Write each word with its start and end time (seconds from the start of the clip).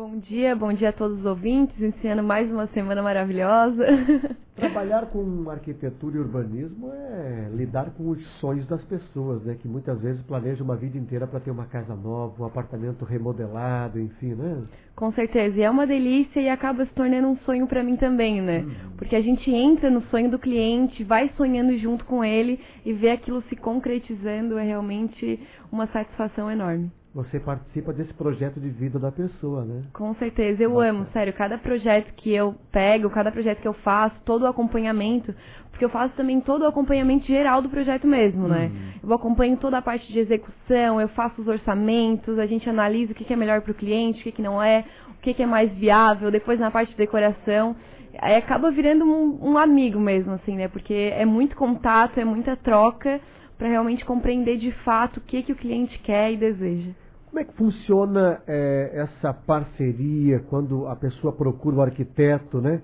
Bom 0.00 0.16
dia, 0.16 0.56
bom 0.56 0.72
dia 0.72 0.88
a 0.88 0.92
todos 0.94 1.18
os 1.18 1.26
ouvintes, 1.26 1.78
iniciando 1.78 2.22
mais 2.22 2.50
uma 2.50 2.66
semana 2.68 3.02
maravilhosa. 3.02 3.84
Trabalhar 4.56 5.04
com 5.10 5.50
arquitetura 5.50 6.16
e 6.16 6.20
urbanismo 6.20 6.90
é 6.90 7.50
lidar 7.52 7.90
com 7.90 8.08
os 8.08 8.26
sonhos 8.40 8.66
das 8.66 8.82
pessoas, 8.84 9.42
né? 9.44 9.58
Que 9.60 9.68
muitas 9.68 10.00
vezes 10.00 10.22
planejam 10.22 10.64
uma 10.64 10.74
vida 10.74 10.96
inteira 10.96 11.26
para 11.26 11.38
ter 11.38 11.50
uma 11.50 11.66
casa 11.66 11.94
nova, 11.94 12.42
um 12.42 12.46
apartamento 12.46 13.04
remodelado, 13.04 14.00
enfim, 14.00 14.32
né? 14.32 14.62
Com 14.96 15.12
certeza, 15.12 15.58
e 15.58 15.62
é 15.62 15.68
uma 15.68 15.86
delícia 15.86 16.40
e 16.40 16.48
acaba 16.48 16.86
se 16.86 16.94
tornando 16.94 17.28
um 17.28 17.36
sonho 17.44 17.66
para 17.66 17.84
mim 17.84 17.96
também, 17.96 18.40
né? 18.40 18.60
Uhum. 18.60 18.96
Porque 18.96 19.14
a 19.14 19.20
gente 19.20 19.50
entra 19.50 19.90
no 19.90 20.00
sonho 20.04 20.30
do 20.30 20.38
cliente, 20.38 21.04
vai 21.04 21.30
sonhando 21.36 21.76
junto 21.76 22.06
com 22.06 22.24
ele 22.24 22.58
e 22.86 22.94
vê 22.94 23.10
aquilo 23.10 23.42
se 23.50 23.56
concretizando 23.56 24.56
é 24.56 24.64
realmente 24.64 25.38
uma 25.70 25.86
satisfação 25.88 26.50
enorme 26.50 26.90
você 27.14 27.40
participa 27.40 27.92
desse 27.92 28.14
projeto 28.14 28.60
de 28.60 28.68
vida 28.68 28.98
da 28.98 29.10
pessoa, 29.10 29.64
né? 29.64 29.82
Com 29.92 30.14
certeza, 30.14 30.62
eu 30.62 30.70
Nossa. 30.70 30.88
amo, 30.88 31.06
sério, 31.12 31.32
cada 31.32 31.58
projeto 31.58 32.14
que 32.14 32.32
eu 32.32 32.54
pego, 32.70 33.10
cada 33.10 33.32
projeto 33.32 33.60
que 33.60 33.66
eu 33.66 33.72
faço, 33.72 34.14
todo 34.24 34.42
o 34.42 34.46
acompanhamento, 34.46 35.34
porque 35.70 35.84
eu 35.84 35.88
faço 35.88 36.14
também 36.14 36.40
todo 36.40 36.62
o 36.62 36.66
acompanhamento 36.66 37.26
geral 37.26 37.60
do 37.60 37.68
projeto 37.68 38.06
mesmo, 38.06 38.46
né? 38.46 38.70
Uhum. 38.72 39.08
Eu 39.10 39.14
acompanho 39.14 39.56
toda 39.56 39.78
a 39.78 39.82
parte 39.82 40.12
de 40.12 40.20
execução, 40.20 41.00
eu 41.00 41.08
faço 41.08 41.40
os 41.40 41.48
orçamentos, 41.48 42.38
a 42.38 42.46
gente 42.46 42.70
analisa 42.70 43.12
o 43.12 43.14
que, 43.14 43.32
é 43.32 43.36
melhor 43.36 43.60
para 43.60 43.72
o 43.72 43.74
cliente, 43.74 44.20
o 44.20 44.22
que, 44.24 44.32
que 44.32 44.42
não 44.42 44.62
é, 44.62 44.84
o 45.08 45.20
que, 45.20 45.34
que 45.34 45.42
é 45.42 45.46
mais 45.46 45.72
viável, 45.72 46.30
depois 46.30 46.60
na 46.60 46.70
parte 46.70 46.90
de 46.90 46.96
decoração 46.96 47.74
aí 48.18 48.36
acaba 48.36 48.70
virando 48.70 49.04
um, 49.04 49.50
um, 49.50 49.58
amigo 49.58 49.98
mesmo, 49.98 50.32
assim, 50.32 50.56
né? 50.56 50.68
Porque 50.68 51.12
é 51.14 51.24
muito 51.24 51.56
contato, 51.56 52.18
é 52.18 52.24
muita 52.24 52.56
troca 52.56 53.20
para 53.56 53.68
realmente 53.68 54.04
compreender 54.04 54.56
de 54.56 54.72
fato 54.84 55.18
o 55.18 55.20
que, 55.20 55.42
que 55.42 55.52
o 55.52 55.56
cliente 55.56 55.98
quer 56.00 56.32
e 56.32 56.36
deseja. 56.36 56.90
Como 57.30 57.40
é 57.40 57.44
que 57.44 57.52
funciona 57.54 58.42
é, 58.44 58.90
essa 58.92 59.32
parceria 59.32 60.40
quando 60.50 60.88
a 60.88 60.96
pessoa 60.96 61.32
procura 61.32 61.76
o 61.76 61.82
arquiteto, 61.82 62.60
né? 62.60 62.82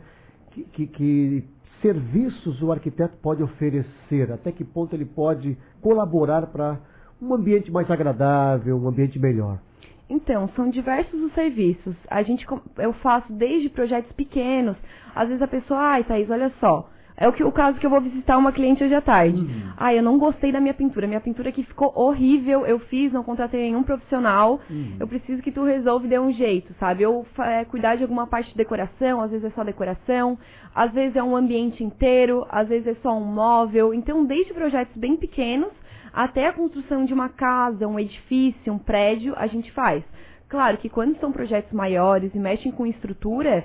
Que, 0.53 0.63
que, 0.63 0.87
que, 0.87 1.45
serviços 1.83 2.63
o 2.63 2.71
arquiteto 2.71 3.17
pode 3.17 3.43
oferecer? 3.43 4.31
Até 4.33 4.53
que 4.53 4.65
ponto 4.65 4.95
ele 4.95 5.05
pode 5.05 5.59
colaborar 5.83 6.47
para 6.47 6.79
um 7.21 7.35
ambiente 7.35 7.73
mais 7.73 7.91
agradável, 7.91 8.77
um 8.77 8.87
ambiente 8.87 9.19
melhor? 9.19 9.59
Então, 10.09 10.49
são 10.55 10.71
diversos 10.71 11.21
os 11.21 11.35
serviços. 11.35 11.97
A 12.09 12.23
gente, 12.23 12.47
eu 12.79 12.93
faço 12.95 13.33
desde 13.33 13.69
projetos 13.69 14.13
pequenos. 14.13 14.77
Às 15.13 15.27
vezes 15.27 15.43
a 15.43 15.49
pessoa, 15.49 15.81
ai, 15.81 16.05
Thaís, 16.05 16.31
olha 16.31 16.53
só, 16.61 16.89
é 17.17 17.27
o, 17.27 17.33
que, 17.33 17.43
o 17.43 17.51
caso 17.51 17.79
que 17.79 17.87
eu 17.87 17.91
vou 17.91 18.01
visitar 18.01 18.37
uma 18.37 18.53
cliente 18.53 18.85
hoje 18.85 18.95
à 18.95 19.01
tarde. 19.01 19.41
Uhum. 19.41 19.73
Ah, 19.77 19.95
eu 19.95 20.03
não 20.03 20.19
gostei 20.19 20.53
da 20.53 20.61
minha 20.61 20.75
pintura. 20.75 21.07
Minha 21.07 21.21
pintura 21.21 21.49
aqui 21.49 21.63
ficou 21.63 21.91
horrível. 21.95 22.67
Eu 22.67 22.79
fiz, 22.79 23.11
não 23.11 23.25
contratei 23.25 23.61
nenhum 23.63 23.83
profissional. 23.83 24.61
Uhum. 24.69 24.97
Eu 25.01 25.09
preciso 25.09 25.41
que 25.43 25.51
tu 25.51 25.65
resolva 25.65 26.05
e 26.05 26.11
dê 26.11 26.19
um 26.19 26.31
jeito, 26.31 26.75
sabe? 26.79 27.05
Eu 27.05 27.27
é, 27.39 27.65
cuidar 27.65 27.97
de 27.97 28.03
alguma 28.03 28.27
parte 28.27 28.51
de 28.51 28.57
decoração, 28.57 29.23
às 29.23 29.31
vezes 29.31 29.47
é 29.47 29.51
só 29.51 29.65
decoração, 29.65 30.39
às 30.75 30.93
vezes 30.93 31.17
é 31.17 31.23
um 31.23 31.35
ambiente 31.35 31.83
inteiro, 31.83 32.47
às 32.51 32.69
vezes 32.69 32.87
é 32.87 32.95
só 33.03 33.17
um 33.17 33.25
móvel. 33.25 33.95
Então, 33.95 34.25
desde 34.27 34.53
projetos 34.53 34.95
bem 34.97 35.17
pequenos 35.17 35.73
até 36.13 36.47
a 36.47 36.53
construção 36.53 37.05
de 37.07 37.15
uma 37.15 37.31
casa, 37.31 37.89
um 37.89 37.99
edifício, 37.99 38.73
um 38.73 38.79
prédio, 38.79 39.35
a 39.37 39.47
gente 39.47 39.73
faz. 39.73 40.05
Claro 40.49 40.77
que 40.77 40.89
quando 40.89 41.19
são 41.19 41.33
projetos 41.33 41.73
maiores 41.73 42.35
e 42.35 42.39
mexem 42.39 42.71
com 42.71 42.87
estrutura, 42.87 43.65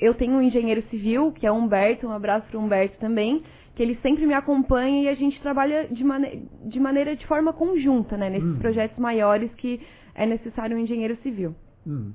eu 0.00 0.14
tenho 0.14 0.34
um 0.34 0.42
engenheiro 0.42 0.82
civil, 0.88 1.32
que 1.32 1.46
é 1.46 1.52
o 1.52 1.54
Humberto, 1.54 2.06
um 2.06 2.12
abraço 2.12 2.46
para 2.48 2.58
o 2.58 2.62
Humberto 2.62 2.98
também, 2.98 3.42
que 3.74 3.82
ele 3.82 3.98
sempre 4.02 4.26
me 4.26 4.34
acompanha 4.34 5.02
e 5.02 5.08
a 5.08 5.14
gente 5.14 5.40
trabalha 5.40 5.86
de, 5.88 6.04
mane 6.04 6.48
de 6.64 6.78
maneira, 6.78 7.16
de 7.16 7.26
forma 7.26 7.52
conjunta, 7.52 8.16
né, 8.16 8.28
nesses 8.28 8.48
hum. 8.48 8.58
projetos 8.58 8.98
maiores 8.98 9.52
que 9.54 9.80
é 10.14 10.26
necessário 10.26 10.76
um 10.76 10.80
engenheiro 10.80 11.16
civil. 11.22 11.54
Hum. 11.86 12.12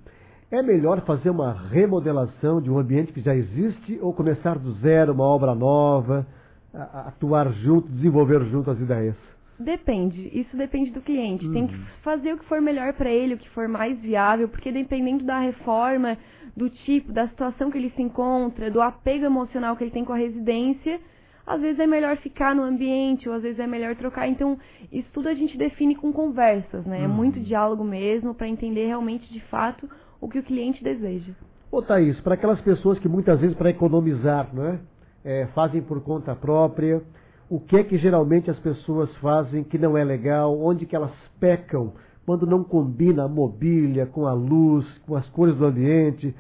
É 0.50 0.62
melhor 0.62 1.02
fazer 1.06 1.30
uma 1.30 1.52
remodelação 1.70 2.62
de 2.62 2.70
um 2.72 2.78
ambiente 2.78 3.12
que 3.12 3.22
já 3.22 3.36
existe 3.36 4.00
ou 4.02 4.14
começar 4.14 4.58
do 4.58 4.74
zero, 4.76 5.12
uma 5.14 5.26
obra 5.26 5.54
nova, 5.54 6.26
atuar 6.74 7.52
junto, 7.52 7.90
desenvolver 7.90 8.46
junto 8.46 8.72
as 8.72 8.80
ideias? 8.80 9.16
Depende, 9.60 10.30
isso 10.32 10.56
depende 10.56 10.92
do 10.92 11.02
cliente. 11.02 11.50
Tem 11.50 11.68
que 11.68 11.76
uhum. 11.76 11.86
fazer 12.04 12.34
o 12.34 12.38
que 12.38 12.46
for 12.46 12.62
melhor 12.62 12.94
para 12.94 13.10
ele, 13.10 13.34
o 13.34 13.38
que 13.38 13.50
for 13.50 13.68
mais 13.68 14.00
viável, 14.00 14.48
porque 14.48 14.72
dependendo 14.72 15.26
da 15.26 15.40
reforma, 15.40 16.18
do 16.58 16.72
tipo, 16.72 17.14
da 17.14 17.28
situação 17.28 17.70
que 17.70 17.78
ele 17.78 17.92
se 17.92 18.02
encontra, 18.02 18.72
do 18.72 18.82
apego 18.82 19.24
emocional 19.24 19.78
que 19.78 19.84
ele 19.84 19.92
tem 19.92 20.04
com 20.04 20.12
a 20.12 20.18
residência, 20.18 21.00
às 21.46 21.62
vezes 21.62 21.80
é 21.80 21.86
melhor 21.86 22.18
ficar 22.18 22.56
no 22.56 22.64
ambiente, 22.64 23.30
ou 23.30 23.36
às 23.36 23.44
vezes 23.44 23.60
é 23.60 23.68
melhor 23.68 23.96
trocar. 23.96 24.28
Então, 24.28 24.58
isso 24.92 25.08
tudo 25.14 25.30
a 25.30 25.36
gente 25.36 25.56
define 25.56 25.96
com 25.96 26.12
conversas, 26.12 26.84
né? 26.84 27.04
É 27.04 27.08
muito 27.08 27.38
uhum. 27.38 27.44
diálogo 27.44 27.84
mesmo 27.84 28.34
para 28.34 28.48
entender 28.48 28.88
realmente 28.88 29.32
de 29.32 29.40
fato 29.42 29.88
o 30.20 30.28
que 30.28 30.40
o 30.40 30.44
cliente 30.44 30.84
deseja. 30.84 31.32
Ô 31.72 31.80
Thaís, 31.80 32.20
para 32.22 32.34
aquelas 32.34 32.60
pessoas 32.62 32.98
que 32.98 33.08
muitas 33.08 33.40
vezes 33.40 33.56
para 33.56 33.70
economizar, 33.70 34.50
não 34.52 34.66
é? 34.66 34.80
é? 35.24 35.46
Fazem 35.54 35.82
por 35.82 36.02
conta 36.02 36.36
própria, 36.36 37.04
o 37.48 37.60
que 37.60 37.78
é 37.78 37.84
que 37.84 38.00
geralmente 38.00 38.50
as 38.50 38.58
pessoas 38.58 39.16
fazem 39.18 39.64
que 39.64 39.78
não 39.78 39.96
é 39.96 40.04
legal, 40.04 40.60
onde 40.60 40.88
que 40.88 40.96
elas 40.96 41.14
pecam 41.40 41.94
quando 42.26 42.46
não 42.46 42.62
combina 42.62 43.24
a 43.24 43.28
mobília 43.30 44.06
com 44.06 44.28
a 44.28 44.34
luz, 44.34 44.86
com 45.06 45.16
as 45.16 45.26
cores 45.30 45.56
do 45.56 45.66
ambiente. 45.66 46.36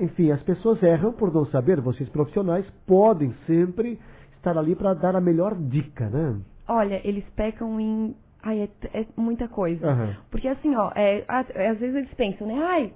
Enfim, 0.00 0.30
as 0.30 0.42
pessoas 0.42 0.82
erram 0.82 1.12
por 1.12 1.32
não 1.32 1.46
saber, 1.46 1.80
vocês 1.80 2.08
profissionais 2.08 2.66
podem 2.86 3.34
sempre 3.46 3.98
estar 4.36 4.56
ali 4.58 4.74
para 4.74 4.94
dar 4.94 5.16
a 5.16 5.20
melhor 5.20 5.54
dica, 5.54 6.08
né? 6.08 6.40
Olha, 6.68 7.00
eles 7.04 7.24
pecam 7.36 7.80
em 7.80 8.14
Ai, 8.44 8.60
é, 8.60 9.00
é, 9.00 9.06
muita 9.16 9.48
coisa. 9.48 9.90
Uhum. 9.90 10.14
Porque 10.30 10.46
assim, 10.46 10.76
ó, 10.76 10.92
é, 10.94 11.24
às 11.26 11.78
vezes 11.78 11.96
eles 11.96 12.14
pensam, 12.14 12.46
né? 12.46 12.54
Ai, 12.62 12.92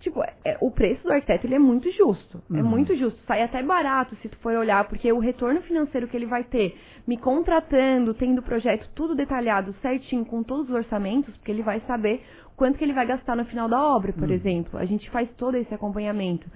Tipo, 0.00 0.22
é, 0.44 0.56
o 0.60 0.70
preço 0.70 1.02
do 1.02 1.12
arquiteto 1.12 1.46
ele 1.46 1.56
é 1.56 1.58
muito 1.58 1.90
justo. 1.90 2.40
É 2.50 2.54
uhum. 2.54 2.58
É 2.60 2.62
muito 2.62 2.94
justo. 2.94 3.18
Sai 3.26 3.42
até 3.42 3.62
barato 3.62 4.14
se 4.16 4.28
tu 4.28 4.36
for 4.38 4.54
olhar, 4.54 4.84
porque 4.88 5.12
o 5.12 5.18
retorno 5.18 5.60
financeiro 5.62 6.06
que 6.06 6.16
ele 6.16 6.26
vai 6.26 6.44
ter 6.44 6.78
me 7.06 7.16
contratando, 7.16 8.14
tendo 8.14 8.38
o 8.38 8.42
projeto 8.42 8.88
tudo 8.94 9.14
detalhado, 9.16 9.74
certinho, 9.82 10.24
com 10.24 10.42
todos 10.42 10.68
os 10.68 10.74
orçamentos, 10.74 11.36
porque 11.36 11.50
ele 11.50 11.62
vai 11.62 11.80
saber 11.80 12.22
quanto 12.56 12.78
que 12.78 12.84
ele 12.84 12.92
vai 12.92 13.06
gastar 13.06 13.36
no 13.36 13.44
final 13.46 13.68
da 13.68 13.82
obra, 13.82 14.12
por 14.12 14.28
uhum. 14.28 14.34
exemplo. 14.34 14.78
A 14.78 14.84
gente 14.84 15.10
faz 15.10 15.28
todo 15.36 15.56
esse 15.56 15.74
acompanhamento. 15.74 16.48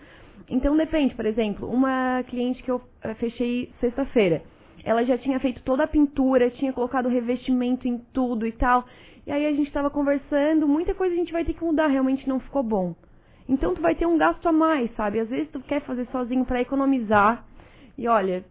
Então 0.48 0.76
depende, 0.76 1.14
por 1.14 1.26
exemplo, 1.26 1.68
uma 1.68 2.22
cliente 2.28 2.62
que 2.62 2.70
eu 2.70 2.80
eh, 3.02 3.14
fechei 3.14 3.72
sexta-feira. 3.80 4.42
Ela 4.84 5.04
já 5.04 5.16
tinha 5.16 5.38
feito 5.40 5.62
toda 5.62 5.84
a 5.84 5.88
pintura, 5.88 6.50
tinha 6.50 6.72
colocado 6.72 7.08
revestimento 7.08 7.88
em 7.88 7.98
tudo 8.12 8.46
e 8.46 8.52
tal. 8.52 8.84
E 9.26 9.30
aí 9.30 9.46
a 9.46 9.52
gente 9.52 9.68
estava 9.68 9.88
conversando, 9.90 10.66
muita 10.66 10.94
coisa 10.94 11.14
a 11.14 11.18
gente 11.18 11.32
vai 11.32 11.44
ter 11.44 11.54
que 11.54 11.64
mudar, 11.64 11.86
realmente 11.86 12.28
não 12.28 12.40
ficou 12.40 12.62
bom. 12.62 12.94
Então 13.52 13.74
tu 13.74 13.82
vai 13.82 13.94
ter 13.94 14.06
um 14.06 14.16
gasto 14.16 14.48
a 14.48 14.52
mais, 14.52 14.90
sabe? 14.96 15.20
Às 15.20 15.28
vezes 15.28 15.50
tu 15.50 15.60
quer 15.60 15.82
fazer 15.82 16.06
sozinho 16.06 16.42
para 16.42 16.62
economizar 16.62 17.44
e 17.98 18.08
olha, 18.08 18.42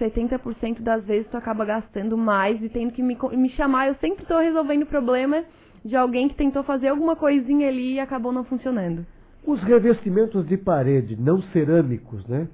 70% 0.00 0.80
das 0.80 1.04
vezes 1.04 1.30
tu 1.30 1.36
acaba 1.36 1.64
gastando 1.64 2.18
mais 2.18 2.60
e 2.60 2.68
tendo 2.68 2.92
que 2.92 3.00
me, 3.00 3.16
me 3.32 3.48
chamar. 3.50 3.86
Eu 3.86 3.94
sempre 4.00 4.22
estou 4.22 4.40
resolvendo 4.40 4.82
o 4.82 4.86
problema 4.86 5.44
de 5.84 5.94
alguém 5.94 6.28
que 6.28 6.34
tentou 6.34 6.64
fazer 6.64 6.88
alguma 6.88 7.14
coisinha 7.14 7.68
ali 7.68 7.94
e 7.94 8.00
acabou 8.00 8.32
não 8.32 8.42
funcionando. 8.42 9.06
Os 9.46 9.62
revestimentos 9.62 10.44
de 10.48 10.56
parede, 10.56 11.16
não 11.16 11.40
cerâmicos, 11.52 12.26
né? 12.26 12.48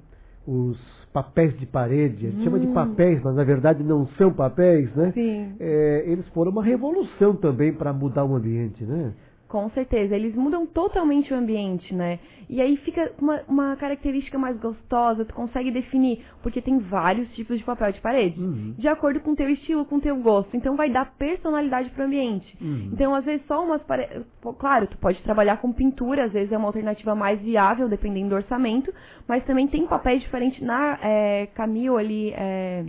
Os 0.47 0.79
papéis 1.15 1.59
de 1.59 1.65
parede, 1.65 2.27
a 2.27 2.31
gente 2.31 2.41
hum. 2.41 2.45
chama 2.45 2.61
de 2.61 2.67
hum. 2.67 2.75
papéis, 2.75 3.23
mas 3.23 3.35
na 3.35 3.43
verdade 3.43 3.83
não 3.83 4.07
são 4.19 4.31
papéis, 4.31 4.95
né? 4.95 5.13
Sim. 5.13 5.57
É, 5.59 6.05
eles 6.09 6.29
foram 6.29 6.53
uma 6.53 6.63
revolução 6.63 7.35
também 7.35 7.73
para 7.73 7.91
mudar 7.91 8.27
o 8.27 8.35
ambiente, 8.35 8.85
né? 8.85 9.15
Com 9.55 9.71
certeza, 9.71 10.17
eles 10.17 10.35
mudam 10.35 10.67
totalmente 10.67 11.33
o 11.33 11.37
ambiente, 11.37 11.95
né? 11.95 12.19
E 12.51 12.61
aí 12.61 12.77
fica 12.79 13.13
uma, 13.21 13.41
uma 13.47 13.77
característica 13.77 14.37
mais 14.37 14.59
gostosa, 14.59 15.25
tu 15.25 15.33
consegue 15.33 15.71
definir, 15.71 16.25
porque 16.43 16.61
tem 16.61 16.81
vários 16.81 17.33
tipos 17.37 17.57
de 17.57 17.63
papel 17.63 17.93
de 17.93 18.01
parede, 18.01 18.37
uhum. 18.37 18.75
de 18.77 18.89
acordo 18.89 19.21
com 19.21 19.31
o 19.31 19.37
teu 19.37 19.49
estilo, 19.49 19.85
com 19.85 19.99
o 19.99 20.01
teu 20.01 20.17
gosto. 20.17 20.57
Então 20.57 20.75
vai 20.75 20.91
dar 20.91 21.15
personalidade 21.17 21.89
pro 21.91 22.03
ambiente. 22.03 22.53
Uhum. 22.61 22.91
Então, 22.93 23.15
às 23.15 23.25
vezes, 23.25 23.47
só 23.47 23.65
umas 23.65 23.81
paredes. 23.85 24.25
Claro, 24.59 24.89
tu 24.89 24.99
pode 24.99 25.23
trabalhar 25.23 25.59
com 25.59 25.73
pintura, 25.73 26.25
às 26.25 26.33
vezes 26.33 26.51
é 26.51 26.59
uma 26.59 26.67
alternativa 26.67 27.15
mais 27.15 27.41
viável, 27.41 27.89
dependendo 27.89 28.31
do 28.31 28.35
orçamento, 28.35 28.93
mas 29.29 29.45
também 29.45 29.69
tem 29.69 29.87
papéis 29.87 30.21
diferentes 30.21 30.61
na 30.61 30.99
é, 31.01 31.47
Camil 31.55 31.97
ali. 31.97 32.33
É, 32.37 32.87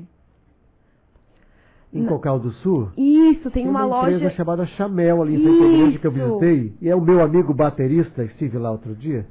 em 1.99 2.05
Cocal 2.05 2.39
do 2.39 2.51
Sul? 2.51 2.89
Isso, 2.97 3.49
tem, 3.51 3.63
tem 3.63 3.67
uma, 3.67 3.85
uma 3.85 4.01
loja. 4.01 4.17
empresa 4.17 4.35
chamada 4.35 4.65
Chamel 4.65 5.21
ali 5.21 5.35
em 5.35 5.41
frente 5.41 5.63
à 5.63 5.67
igreja 5.67 5.99
que 5.99 6.07
eu 6.07 6.11
visitei. 6.11 6.73
E 6.81 6.89
é 6.89 6.95
o 6.95 7.01
meu 7.01 7.21
amigo 7.21 7.53
baterista, 7.53 8.23
estive 8.23 8.57
lá 8.57 8.71
outro 8.71 8.93
dia. 8.93 9.25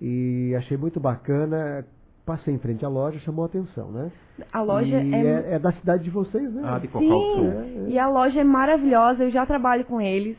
E 0.00 0.54
achei 0.56 0.76
muito 0.76 1.00
bacana. 1.00 1.84
Passei 2.24 2.52
em 2.52 2.58
frente 2.58 2.84
à 2.84 2.88
loja, 2.88 3.18
chamou 3.20 3.44
a 3.44 3.46
atenção, 3.46 3.90
né? 3.90 4.12
A 4.52 4.60
loja 4.60 5.02
e 5.02 5.14
é... 5.14 5.18
é... 5.18 5.54
é. 5.54 5.58
da 5.58 5.72
cidade 5.72 6.04
de 6.04 6.10
vocês, 6.10 6.52
né? 6.52 6.62
Ah, 6.62 6.78
de 6.78 6.86
Cocal 6.86 7.08
do 7.08 7.34
Sul. 7.34 7.44
É, 7.46 7.86
é. 7.86 7.88
E 7.88 7.98
a 7.98 8.06
loja 8.06 8.40
é 8.40 8.44
maravilhosa, 8.44 9.24
eu 9.24 9.30
já 9.30 9.46
trabalho 9.46 9.84
com 9.86 9.98
eles. 9.98 10.36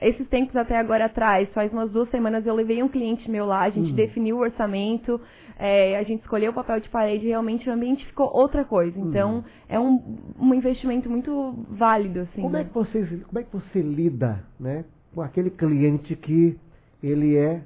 Esses 0.00 0.26
tempos 0.28 0.56
até 0.56 0.78
agora 0.78 1.06
atrás, 1.06 1.48
faz 1.52 1.72
umas 1.72 1.90
duas 1.90 2.08
semanas, 2.10 2.46
eu 2.46 2.54
levei 2.54 2.82
um 2.82 2.88
cliente 2.88 3.30
meu 3.30 3.44
lá, 3.44 3.62
a 3.62 3.70
gente 3.70 3.92
hum. 3.92 3.94
definiu 3.94 4.36
o 4.36 4.40
orçamento, 4.40 5.20
é, 5.58 5.98
a 5.98 6.02
gente 6.02 6.22
escolheu 6.22 6.52
o 6.52 6.54
papel 6.54 6.80
de 6.80 6.88
parede, 6.88 7.26
realmente 7.26 7.68
o 7.68 7.72
ambiente 7.72 8.06
ficou 8.06 8.30
outra 8.32 8.64
coisa. 8.64 8.98
Uhum. 8.98 9.08
Então, 9.08 9.38
hum. 9.38 9.42
é 9.68 9.78
um, 9.78 10.18
um 10.40 10.54
investimento 10.54 11.10
muito 11.10 11.54
válido, 11.68 12.20
assim. 12.20 12.40
Como, 12.40 12.54
né? 12.54 12.62
é 12.62 12.64
que 12.64 12.72
você, 12.72 13.06
como 13.26 13.38
é 13.38 13.42
que 13.42 13.52
você 13.52 13.82
lida, 13.82 14.42
né, 14.58 14.84
com 15.14 15.20
aquele 15.20 15.50
cliente 15.50 16.16
que 16.16 16.58
ele 17.02 17.36
é 17.36 17.62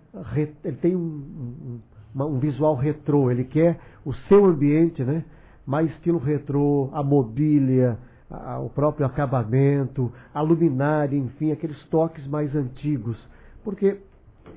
ele 0.64 0.76
tem 0.76 0.96
um, 0.96 1.81
um, 2.14 2.25
um 2.25 2.38
visual 2.38 2.75
retrô, 2.75 3.31
ele 3.31 3.44
quer 3.44 3.78
o 4.04 4.12
seu 4.28 4.44
ambiente, 4.44 5.02
né? 5.02 5.25
Mais 5.66 5.90
estilo 5.90 6.19
retrô, 6.19 6.90
a 6.92 7.02
mobília, 7.02 7.98
a, 8.30 8.58
o 8.58 8.68
próprio 8.70 9.06
acabamento, 9.06 10.12
a 10.32 10.40
luminária, 10.40 11.16
enfim, 11.16 11.52
aqueles 11.52 11.82
toques 11.86 12.26
mais 12.26 12.54
antigos. 12.54 13.16
Porque 13.62 13.98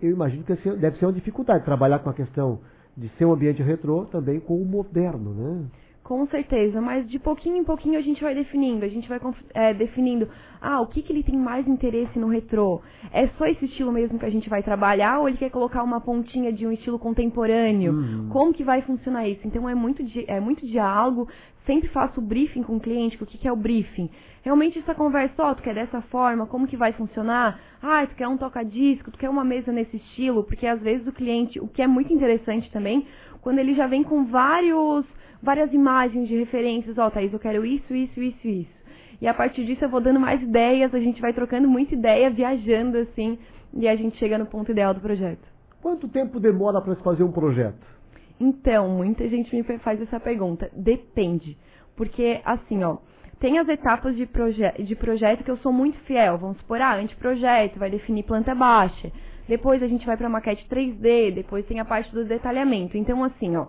eu 0.01 0.11
imagino 0.11 0.43
que 0.43 0.53
deve 0.75 0.97
ser 0.97 1.05
uma 1.05 1.13
dificuldade 1.13 1.65
trabalhar 1.65 1.99
com 1.99 2.09
a 2.09 2.13
questão 2.13 2.59
de 2.95 3.09
ser 3.17 3.25
um 3.25 3.33
ambiente 3.33 3.61
retrô 3.61 4.05
também 4.05 4.39
com 4.39 4.59
o 4.59 4.65
moderno, 4.65 5.33
né? 5.33 5.65
Com 6.07 6.25
certeza, 6.27 6.80
mas 6.80 7.06
de 7.09 7.19
pouquinho 7.19 7.57
em 7.57 7.65
pouquinho 7.65 8.00
a 8.00 8.01
gente 8.01 8.24
vai 8.24 8.33
definindo, 8.33 8.86
a 8.86 8.88
gente 8.88 9.09
vai 9.09 9.19
é, 9.54 9.74
definindo, 9.74 10.30
ah, 10.62 10.80
o 10.80 10.88
que, 10.88 11.01
que 11.01 11.12
ele 11.12 11.21
tem 11.21 11.38
mais 11.38 11.68
interesse 11.68 12.18
no 12.18 12.30
retrô? 12.30 12.81
É 13.12 13.27
só 13.38 13.45
esse 13.45 13.65
estilo 13.65 13.92
mesmo 13.92 14.18
que 14.18 14.25
a 14.25 14.30
gente 14.30 14.48
vai 14.48 14.63
trabalhar 14.63 15.19
ou 15.19 15.27
ele 15.27 15.36
quer 15.36 15.50
colocar 15.50 15.83
uma 15.83 16.00
pontinha 16.00 16.54
de 16.54 16.65
um 16.65 16.71
estilo 16.71 16.98
contemporâneo? 16.98 17.92
Uhum. 17.92 18.30
Como 18.30 18.54
que 18.54 18.63
vai 18.63 18.81
funcionar 18.83 19.27
isso? 19.27 19.45
Então 19.45 19.68
é 19.68 19.75
muito, 19.75 20.01
é 20.27 20.39
muito 20.39 20.65
diálogo, 20.65 21.27
sempre 21.65 21.89
faço 21.89 22.21
briefing 22.21 22.63
com 22.63 22.77
o 22.77 22.80
cliente, 22.80 23.21
o 23.21 23.25
que, 23.25 23.38
que 23.38 23.45
é 23.45 23.51
o 23.51 23.57
briefing? 23.57 24.10
Realmente 24.44 24.80
essa 24.80 24.95
conversa, 24.95 25.44
ó, 25.44 25.51
oh, 25.51 25.56
tu 25.56 25.62
quer 25.62 25.75
dessa 25.75 26.00
forma, 26.03 26.45
como 26.45 26.68
que 26.68 26.77
vai 26.77 26.94
funcionar? 26.94 27.60
Ah, 27.83 28.07
tu 28.07 28.15
quer 28.15 28.30
um 28.30 28.38
toca-disco, 28.38 29.12
tu 29.12 29.18
quer 29.18 29.30
uma 29.30 29.44
mesa 29.44 29.74
nesse 29.74 29.98
estilo? 29.98 30.45
Porque 30.45 30.65
às 30.68 30.80
vezes 30.80 31.06
o 31.06 31.12
cliente, 31.12 31.60
o 31.60 31.68
que 31.68 31.81
é 31.81 31.88
muito 31.88 32.13
interessante 32.13 32.71
também, 32.71 33.06
quando 33.42 33.60
ele 33.60 33.74
já 33.75 33.88
vem 33.88 34.03
com 34.03 34.24
vários 34.24 35.06
várias 35.42 35.74
imagens 35.74 36.28
de 36.28 36.38
referências, 36.38 36.98
ó, 36.98 37.07
oh, 37.07 37.12
Thaís, 37.12 37.31
eu 37.31 37.39
quero 37.39 37.66
isso, 37.66 37.94
isso, 37.94 38.22
isso, 38.22 38.48
isso. 38.48 38.78
E 39.19 39.28
a 39.28 39.34
partir 39.34 39.66
disso 39.66 39.84
eu 39.84 39.89
vou 39.89 40.01
dando 40.01 40.19
mais 40.19 40.42
ideias, 40.42 40.94
a 40.94 41.00
gente 41.00 41.22
vai 41.22 41.34
trocando 41.34 41.68
muita 41.68 41.94
ideia, 41.94 42.30
viajando 42.30 42.98
assim, 42.98 43.38
e 43.74 43.88
a 43.88 43.95
gente 43.95 44.18
chega 44.18 44.38
no 44.38 44.45
ponto 44.45 44.72
ideal 44.72 44.94
do 44.94 45.00
projeto. 45.00 45.48
Quanto 45.81 46.07
tempo 46.07 46.39
demora 46.39 46.81
para 46.81 46.95
se 46.95 47.04
fazer 47.04 47.24
um 47.24 47.31
projeto? 47.31 47.98
Então, 48.39 48.89
muita 48.89 49.28
gente 49.28 49.56
me 49.56 49.63
faz 49.80 50.01
essa 50.01 50.19
pergunta. 50.19 50.69
Depende. 50.74 51.57
Porque, 51.95 52.39
assim, 52.45 52.84
ó, 52.84 52.98
tem 53.39 53.57
as 53.57 53.68
etapas 53.68 54.16
de, 54.16 54.25
proje 54.25 54.62
de 54.84 54.95
projeto 54.95 55.44
que 55.44 55.50
eu 55.50 55.57
sou 55.57 55.72
muito 55.72 55.98
fiel. 56.00 56.38
Vamos 56.38 56.57
supor, 56.57 56.81
ah, 56.81 56.95
anteprojeto, 56.95 57.80
vai 57.80 57.89
definir 57.89 58.24
planta 58.24 58.54
baixa. 58.54 59.12
Depois 59.48 59.81
a 59.81 59.88
gente 59.88 60.06
vai 60.06 60.18
para 60.18 60.30
maquete 60.30 60.68
3D, 60.69 61.34
depois 61.34 61.66
tem 61.66 61.80
a 61.80 61.86
parte 61.86 62.12
do 62.13 62.25
detalhamento. 62.25 62.98
Então, 62.98 63.24
assim, 63.24 63.56
ó, 63.56 63.68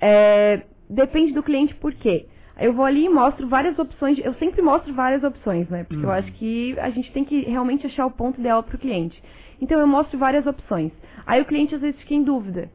é, 0.00 0.62
depende 0.90 1.32
do 1.32 1.42
cliente 1.42 1.74
por 1.76 1.94
quê? 1.94 2.26
Eu 2.58 2.74
vou 2.74 2.84
ali 2.84 3.06
e 3.06 3.08
mostro 3.08 3.48
várias 3.48 3.78
opções, 3.78 4.18
eu 4.18 4.34
sempre 4.34 4.60
mostro 4.60 4.92
várias 4.92 5.24
opções, 5.24 5.68
né? 5.70 5.84
Porque 5.84 6.04
uhum. 6.04 6.10
eu 6.10 6.12
acho 6.12 6.30
que 6.32 6.78
a 6.78 6.90
gente 6.90 7.10
tem 7.12 7.24
que 7.24 7.40
realmente 7.42 7.86
achar 7.86 8.04
o 8.04 8.10
ponto 8.10 8.38
ideal 8.38 8.62
para 8.62 8.76
o 8.76 8.78
cliente. 8.78 9.22
Então 9.60 9.80
eu 9.80 9.86
mostro 9.86 10.18
várias 10.18 10.46
opções. 10.46 10.92
Aí 11.26 11.40
o 11.40 11.46
cliente 11.46 11.74
às 11.74 11.80
vezes 11.80 11.98
fica 12.00 12.14
em 12.14 12.22
dúvida. 12.22 12.70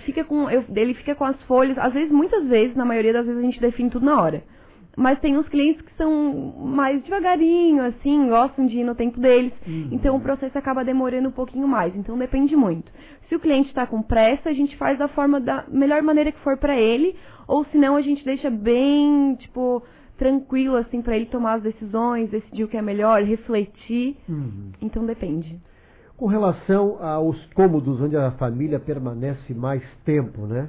Fica 0.00 0.24
com, 0.24 0.50
eu, 0.50 0.64
ele 0.74 0.94
fica 0.94 1.14
com 1.14 1.24
as 1.24 1.40
folhas, 1.42 1.78
às 1.78 1.92
vezes, 1.92 2.10
muitas 2.10 2.44
vezes, 2.48 2.74
na 2.74 2.84
maioria 2.84 3.12
das 3.12 3.26
vezes 3.26 3.40
a 3.40 3.44
gente 3.44 3.60
define 3.60 3.90
tudo 3.90 4.06
na 4.06 4.20
hora. 4.20 4.42
Mas 4.96 5.18
tem 5.20 5.36
uns 5.36 5.48
clientes 5.48 5.82
que 5.82 5.94
são 5.96 6.54
mais 6.58 7.02
devagarinho, 7.02 7.82
assim, 7.84 8.28
gostam 8.28 8.66
de 8.66 8.78
ir 8.78 8.84
no 8.84 8.94
tempo 8.94 9.20
deles. 9.20 9.52
Uhum. 9.66 9.88
Então 9.92 10.16
o 10.16 10.20
processo 10.20 10.56
acaba 10.56 10.84
demorando 10.84 11.28
um 11.28 11.32
pouquinho 11.32 11.66
mais. 11.66 11.94
Então 11.96 12.16
depende 12.16 12.54
muito. 12.54 12.90
Se 13.28 13.34
o 13.34 13.40
cliente 13.40 13.68
está 13.68 13.86
com 13.86 14.02
pressa, 14.02 14.50
a 14.50 14.52
gente 14.52 14.76
faz 14.76 14.98
da 14.98 15.08
forma 15.08 15.40
da 15.40 15.64
melhor 15.68 16.02
maneira 16.02 16.30
que 16.30 16.40
for 16.40 16.56
para 16.56 16.76
ele, 16.76 17.16
ou 17.48 17.64
se 17.66 17.76
não 17.76 17.96
a 17.96 18.02
gente 18.02 18.24
deixa 18.24 18.50
bem, 18.50 19.34
tipo, 19.36 19.82
tranquilo 20.16 20.76
assim 20.76 21.02
para 21.02 21.16
ele 21.16 21.26
tomar 21.26 21.54
as 21.54 21.62
decisões, 21.62 22.30
decidir 22.30 22.64
o 22.64 22.68
que 22.68 22.76
é 22.76 22.82
melhor, 22.82 23.22
refletir. 23.22 24.16
Uhum. 24.28 24.70
Então 24.80 25.04
depende. 25.04 25.58
Com 26.16 26.26
relação 26.26 27.02
aos 27.04 27.44
cômodos 27.54 28.00
onde 28.00 28.16
a 28.16 28.30
família 28.32 28.78
permanece 28.78 29.52
mais 29.52 29.82
tempo, 30.04 30.46
né? 30.46 30.68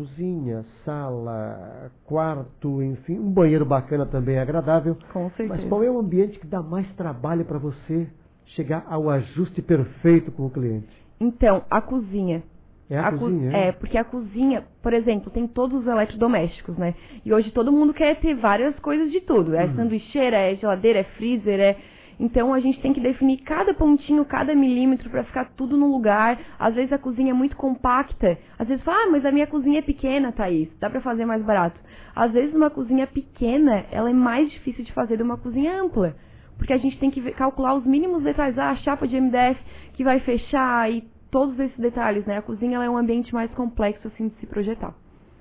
Cozinha, 0.00 0.64
sala, 0.84 1.90
quarto, 2.06 2.82
enfim, 2.82 3.18
um 3.18 3.30
banheiro 3.30 3.66
bacana 3.66 4.06
também 4.06 4.36
é 4.36 4.40
agradável. 4.40 4.96
Com 5.12 5.28
certeza. 5.30 5.60
Mas 5.60 5.68
qual 5.68 5.84
é 5.84 5.90
o 5.90 5.98
ambiente 5.98 6.38
que 6.38 6.46
dá 6.46 6.62
mais 6.62 6.90
trabalho 6.94 7.44
para 7.44 7.58
você 7.58 8.08
chegar 8.46 8.86
ao 8.88 9.10
ajuste 9.10 9.60
perfeito 9.60 10.32
com 10.32 10.46
o 10.46 10.50
cliente? 10.50 10.88
Então, 11.20 11.62
a 11.70 11.82
cozinha. 11.82 12.42
É 12.88 12.98
a, 12.98 13.08
a 13.08 13.12
cozinha? 13.12 13.52
É? 13.52 13.68
é, 13.68 13.72
porque 13.72 13.98
a 13.98 14.04
cozinha, 14.04 14.64
por 14.82 14.94
exemplo, 14.94 15.30
tem 15.30 15.46
todos 15.46 15.82
os 15.82 15.86
eletrodomésticos, 15.86 16.76
né? 16.78 16.94
E 17.24 17.32
hoje 17.32 17.50
todo 17.50 17.70
mundo 17.70 17.92
quer 17.92 18.18
ter 18.20 18.34
várias 18.34 18.76
coisas 18.78 19.12
de 19.12 19.20
tudo. 19.20 19.54
É 19.54 19.66
hum. 19.66 19.74
sanduicheira, 19.76 20.36
é 20.36 20.56
geladeira, 20.56 21.00
é 21.00 21.04
freezer, 21.04 21.60
é 21.60 21.76
então 22.20 22.52
a 22.52 22.60
gente 22.60 22.78
tem 22.82 22.92
que 22.92 23.00
definir 23.00 23.38
cada 23.38 23.72
pontinho, 23.72 24.26
cada 24.26 24.54
milímetro 24.54 25.08
para 25.08 25.24
ficar 25.24 25.46
tudo 25.56 25.74
no 25.74 25.90
lugar. 25.90 26.38
Às 26.58 26.74
vezes 26.74 26.92
a 26.92 26.98
cozinha 26.98 27.30
é 27.30 27.34
muito 27.34 27.56
compacta. 27.56 28.38
Às 28.58 28.68
vezes 28.68 28.84
fala, 28.84 29.04
ah, 29.04 29.10
mas 29.10 29.24
a 29.24 29.32
minha 29.32 29.46
cozinha 29.46 29.78
é 29.78 29.82
pequena, 29.82 30.30
Thaís. 30.30 30.68
Dá 30.78 30.90
para 30.90 31.00
fazer 31.00 31.24
mais 31.24 31.42
barato. 31.42 31.80
Às 32.14 32.30
vezes 32.32 32.54
uma 32.54 32.68
cozinha 32.68 33.06
pequena, 33.06 33.86
ela 33.90 34.10
é 34.10 34.12
mais 34.12 34.50
difícil 34.50 34.84
de 34.84 34.92
fazer 34.92 35.16
do 35.16 35.24
que 35.24 35.30
uma 35.30 35.38
cozinha 35.38 35.82
ampla. 35.82 36.14
Porque 36.58 36.74
a 36.74 36.78
gente 36.78 36.98
tem 36.98 37.10
que 37.10 37.22
calcular 37.32 37.74
os 37.74 37.86
mínimos 37.86 38.22
detalhes, 38.22 38.58
ah, 38.58 38.72
a 38.72 38.76
chapa 38.76 39.08
de 39.08 39.18
MDF 39.18 39.58
que 39.94 40.04
vai 40.04 40.20
fechar 40.20 40.92
e 40.92 41.02
todos 41.30 41.58
esses 41.58 41.78
detalhes, 41.78 42.26
né? 42.26 42.36
A 42.36 42.42
cozinha 42.42 42.82
é 42.82 42.90
um 42.90 42.98
ambiente 42.98 43.32
mais 43.32 43.50
complexo 43.52 44.08
assim 44.08 44.28
de 44.28 44.34
se 44.34 44.46
projetar. 44.46 44.94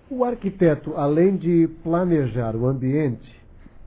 O 0.09 0.23
arquiteto, 0.23 0.93
além 0.95 1.35
de 1.35 1.67
planejar 1.83 2.55
o 2.55 2.65
ambiente, 2.65 3.38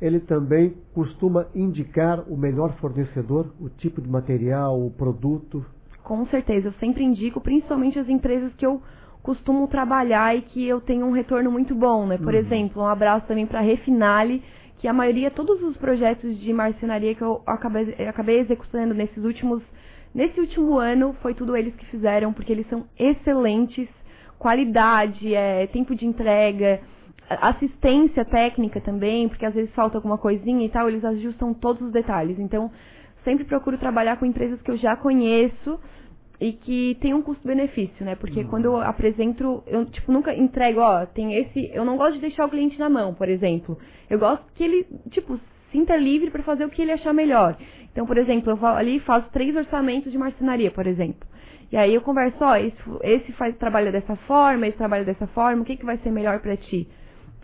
ele 0.02 0.18
também 0.18 0.74
costuma 0.92 1.46
indicar 1.54 2.28
o 2.28 2.36
melhor 2.36 2.72
fornecedor, 2.78 3.54
o 3.60 3.68
tipo 3.68 4.02
de 4.02 4.08
material, 4.10 4.84
o 4.84 4.90
produto? 4.90 5.64
Com 6.02 6.26
certeza, 6.26 6.68
eu 6.68 6.72
sempre 6.72 7.04
indico, 7.04 7.40
principalmente 7.40 8.00
as 8.00 8.08
empresas 8.08 8.52
que 8.56 8.66
eu 8.66 8.82
costumo 9.22 9.68
trabalhar 9.68 10.36
e 10.36 10.42
que 10.42 10.66
eu 10.66 10.80
tenho 10.80 11.06
um 11.06 11.12
retorno 11.12 11.52
muito 11.52 11.72
bom, 11.72 12.04
né? 12.04 12.18
Por 12.18 12.34
uhum. 12.34 12.40
exemplo, 12.40 12.82
um 12.82 12.86
abraço 12.86 13.28
também 13.28 13.46
para 13.46 13.60
a 13.60 13.62
Refinale, 13.62 14.42
que 14.80 14.88
a 14.88 14.92
maioria, 14.92 15.30
todos 15.30 15.62
os 15.62 15.76
projetos 15.76 16.36
de 16.40 16.52
marcenaria 16.52 17.14
que 17.14 17.22
eu 17.22 17.40
acabei, 17.46 17.94
acabei 18.08 18.40
executando 18.40 18.92
nesses 18.92 19.22
últimos, 19.22 19.62
nesse 20.12 20.40
último 20.40 20.78
ano, 20.78 21.14
foi 21.22 21.32
tudo 21.32 21.56
eles 21.56 21.76
que 21.76 21.86
fizeram, 21.86 22.32
porque 22.32 22.50
eles 22.50 22.68
são 22.68 22.86
excelentes, 22.98 23.88
qualidade, 24.36 25.32
é, 25.32 25.68
tempo 25.68 25.94
de 25.94 26.04
entrega, 26.04 26.80
assistência 27.34 28.24
técnica 28.24 28.80
também, 28.80 29.28
porque 29.28 29.46
às 29.46 29.54
vezes 29.54 29.72
falta 29.74 29.98
alguma 29.98 30.18
coisinha 30.18 30.64
e 30.64 30.68
tal, 30.68 30.88
eles 30.88 31.04
ajustam 31.04 31.54
todos 31.54 31.82
os 31.82 31.92
detalhes. 31.92 32.38
Então, 32.38 32.70
sempre 33.24 33.44
procuro 33.44 33.78
trabalhar 33.78 34.16
com 34.16 34.26
empresas 34.26 34.60
que 34.62 34.70
eu 34.70 34.76
já 34.76 34.96
conheço 34.96 35.78
e 36.40 36.52
que 36.52 36.96
tem 37.00 37.14
um 37.14 37.22
custo-benefício, 37.22 38.04
né? 38.04 38.16
Porque 38.16 38.40
uhum. 38.40 38.48
quando 38.48 38.64
eu 38.64 38.80
apresento, 38.80 39.62
eu 39.66 39.84
tipo 39.86 40.10
nunca 40.10 40.34
entrego, 40.34 40.80
ó, 40.80 41.06
tem 41.06 41.34
esse, 41.34 41.70
eu 41.72 41.84
não 41.84 41.96
gosto 41.96 42.14
de 42.14 42.20
deixar 42.20 42.46
o 42.46 42.50
cliente 42.50 42.78
na 42.78 42.90
mão, 42.90 43.14
por 43.14 43.28
exemplo. 43.28 43.78
Eu 44.10 44.18
gosto 44.18 44.44
que 44.54 44.64
ele, 44.64 44.86
tipo, 45.10 45.38
sinta 45.70 45.96
livre 45.96 46.30
para 46.30 46.42
fazer 46.42 46.64
o 46.64 46.68
que 46.68 46.82
ele 46.82 46.92
achar 46.92 47.12
melhor. 47.12 47.56
Então, 47.92 48.06
por 48.06 48.18
exemplo, 48.18 48.50
eu 48.50 48.56
vou 48.56 48.68
ali 48.68 48.98
faço 49.00 49.30
três 49.30 49.54
orçamentos 49.54 50.10
de 50.10 50.18
marcenaria, 50.18 50.70
por 50.70 50.86
exemplo. 50.86 51.28
E 51.70 51.76
aí 51.76 51.94
eu 51.94 52.02
converso, 52.02 52.36
ó, 52.40 52.56
esse, 52.56 52.76
esse 53.02 53.32
faz 53.32 53.56
trabalha 53.56 53.90
dessa 53.90 54.16
forma, 54.16 54.66
esse 54.66 54.76
trabalha 54.76 55.04
dessa 55.04 55.26
forma, 55.28 55.62
o 55.62 55.64
que, 55.64 55.76
que 55.76 55.86
vai 55.86 55.96
ser 55.98 56.10
melhor 56.10 56.40
para 56.40 56.56
ti? 56.56 56.88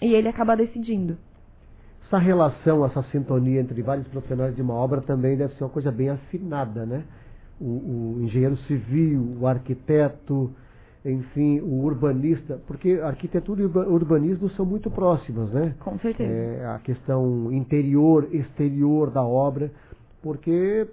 E 0.00 0.14
ele 0.14 0.28
acaba 0.28 0.56
decidindo. 0.56 1.16
Essa 2.06 2.18
relação, 2.18 2.84
essa 2.86 3.02
sintonia 3.12 3.60
entre 3.60 3.82
vários 3.82 4.08
profissionais 4.08 4.56
de 4.56 4.62
uma 4.62 4.74
obra 4.74 5.02
também 5.02 5.36
deve 5.36 5.54
ser 5.54 5.64
uma 5.64 5.70
coisa 5.70 5.90
bem 5.90 6.08
afinada, 6.08 6.86
né? 6.86 7.04
O, 7.60 8.16
o 8.16 8.22
engenheiro 8.22 8.56
civil, 8.58 9.36
o 9.38 9.46
arquiteto, 9.46 10.50
enfim, 11.04 11.60
o 11.60 11.84
urbanista, 11.84 12.58
porque 12.66 13.00
arquitetura 13.02 13.62
e 13.62 13.64
urbanismo 13.64 14.48
são 14.50 14.64
muito 14.64 14.90
próximas, 14.90 15.50
né? 15.50 15.74
Com 15.80 15.98
certeza. 15.98 16.30
É, 16.30 16.66
a 16.66 16.78
questão 16.78 17.52
interior, 17.52 18.28
exterior 18.32 19.10
da 19.10 19.22
obra, 19.22 19.70
porque 20.22 20.86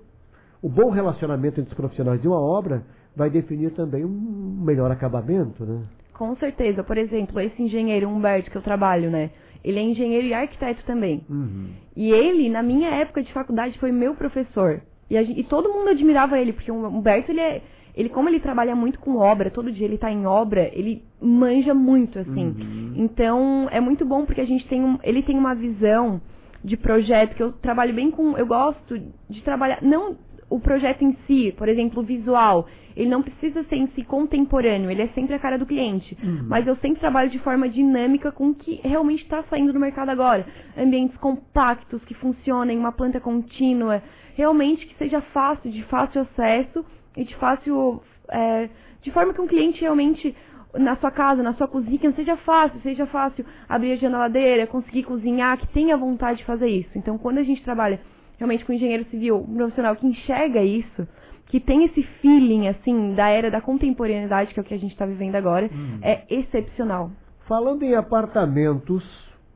o 0.61 0.69
bom 0.69 0.89
relacionamento 0.89 1.59
entre 1.59 1.71
os 1.71 1.77
profissionais 1.77 2.21
de 2.21 2.27
uma 2.27 2.39
obra 2.39 2.83
vai 3.15 3.29
definir 3.29 3.71
também 3.71 4.03
um 4.03 4.61
melhor 4.63 4.91
acabamento, 4.91 5.63
né? 5.65 5.83
Com 6.17 6.35
certeza. 6.37 6.83
Por 6.83 6.97
exemplo, 6.97 7.39
esse 7.39 7.61
engenheiro 7.61 8.09
Humberto 8.09 8.49
que 8.49 8.57
eu 8.57 8.61
trabalho, 8.61 9.11
né? 9.11 9.29
Ele 9.63 9.79
é 9.79 9.81
engenheiro 9.81 10.27
e 10.27 10.33
arquiteto 10.33 10.83
também. 10.85 11.25
Uhum. 11.29 11.69
E 11.95 12.11
ele, 12.11 12.49
na 12.49 12.63
minha 12.63 12.89
época 12.89 13.21
de 13.21 13.33
faculdade, 13.33 13.77
foi 13.79 13.91
meu 13.91 14.15
professor. 14.15 14.81
E, 15.09 15.23
gente, 15.23 15.39
e, 15.39 15.43
todo 15.43 15.69
mundo 15.69 15.89
admirava 15.89 16.39
ele, 16.39 16.53
porque 16.53 16.71
o 16.71 16.87
Humberto, 16.87 17.31
ele 17.31 17.41
é. 17.41 17.61
Ele, 17.95 18.09
como 18.09 18.27
ele 18.27 18.41
trabalha 18.41 18.75
muito 18.75 18.99
com 18.99 19.17
obra, 19.17 19.49
todo 19.49 19.71
dia 19.71 19.85
ele 19.85 19.95
está 19.95 20.11
em 20.11 20.25
obra, 20.25 20.69
ele 20.73 21.03
manja 21.21 21.73
muito, 21.73 22.19
assim. 22.19 22.47
Uhum. 22.47 22.93
Então, 22.97 23.67
é 23.71 23.79
muito 23.79 24.05
bom 24.05 24.25
porque 24.25 24.41
a 24.41 24.45
gente 24.45 24.67
tem 24.67 24.83
um. 24.83 24.97
Ele 25.01 25.23
tem 25.23 25.37
uma 25.37 25.55
visão 25.55 26.21
de 26.63 26.77
projeto 26.77 27.35
que 27.35 27.43
eu 27.43 27.51
trabalho 27.53 27.93
bem 27.93 28.11
com. 28.11 28.37
Eu 28.37 28.45
gosto 28.45 28.99
de 29.29 29.41
trabalhar. 29.43 29.81
Não 29.81 30.17
o 30.49 30.59
projeto 30.59 31.03
em 31.03 31.17
si, 31.25 31.53
por 31.57 31.67
exemplo, 31.67 32.01
o 32.01 32.05
visual, 32.05 32.67
ele 32.95 33.09
não 33.09 33.21
precisa 33.21 33.63
ser 33.63 33.75
em 33.75 33.87
si 33.87 34.03
contemporâneo, 34.03 34.89
ele 34.89 35.01
é 35.01 35.07
sempre 35.09 35.35
a 35.35 35.39
cara 35.39 35.57
do 35.57 35.65
cliente. 35.65 36.17
Uhum. 36.23 36.45
Mas 36.47 36.65
eu 36.67 36.75
sempre 36.77 36.99
trabalho 36.99 37.29
de 37.29 37.39
forma 37.39 37.67
dinâmica 37.67 38.31
com 38.31 38.49
o 38.49 38.55
que 38.55 38.79
realmente 38.83 39.23
está 39.23 39.43
saindo 39.49 39.73
no 39.73 39.79
mercado 39.79 40.09
agora. 40.09 40.45
Ambientes 40.77 41.17
compactos, 41.17 42.03
que 42.05 42.13
funcionem, 42.13 42.77
uma 42.77 42.91
planta 42.91 43.19
contínua, 43.19 44.01
realmente 44.35 44.85
que 44.85 44.95
seja 44.97 45.21
fácil, 45.21 45.71
de 45.71 45.83
fácil 45.83 46.21
acesso 46.21 46.85
e 47.17 47.23
de 47.23 47.35
fácil. 47.35 48.01
É, 48.29 48.69
de 49.01 49.11
forma 49.11 49.33
que 49.33 49.41
um 49.41 49.47
cliente 49.47 49.81
realmente 49.81 50.35
na 50.73 50.95
sua 50.97 51.11
casa, 51.11 51.43
na 51.43 51.53
sua 51.53 51.67
cozinha, 51.67 52.11
seja 52.15 52.35
fácil, 52.37 52.79
seja 52.81 53.05
fácil 53.05 53.45
abrir 53.67 53.93
a 53.93 53.95
geladeira, 53.95 54.67
conseguir 54.67 55.03
cozinhar, 55.03 55.57
que 55.57 55.67
tenha 55.67 55.95
vontade 55.95 56.39
de 56.39 56.45
fazer 56.45 56.67
isso. 56.67 56.89
Então, 56.95 57.17
quando 57.17 57.37
a 57.37 57.43
gente 57.43 57.63
trabalha 57.63 57.99
realmente 58.37 58.65
com 58.65 58.73
engenheiro 58.73 59.05
civil, 59.05 59.37
um 59.37 59.55
profissional 59.55 59.95
que 59.95 60.05
enxerga 60.05 60.61
isso, 60.61 61.07
que 61.47 61.59
tem 61.59 61.85
esse 61.85 62.03
feeling, 62.21 62.67
assim, 62.67 63.13
da 63.13 63.29
era 63.29 63.51
da 63.51 63.61
contemporaneidade, 63.61 64.53
que 64.53 64.59
é 64.59 64.63
o 64.63 64.65
que 64.65 64.73
a 64.73 64.79
gente 64.79 64.91
está 64.91 65.05
vivendo 65.05 65.35
agora, 65.35 65.69
hum. 65.71 65.99
é 66.01 66.23
excepcional. 66.29 67.11
Falando 67.47 67.83
em 67.83 67.95
apartamentos, 67.95 69.03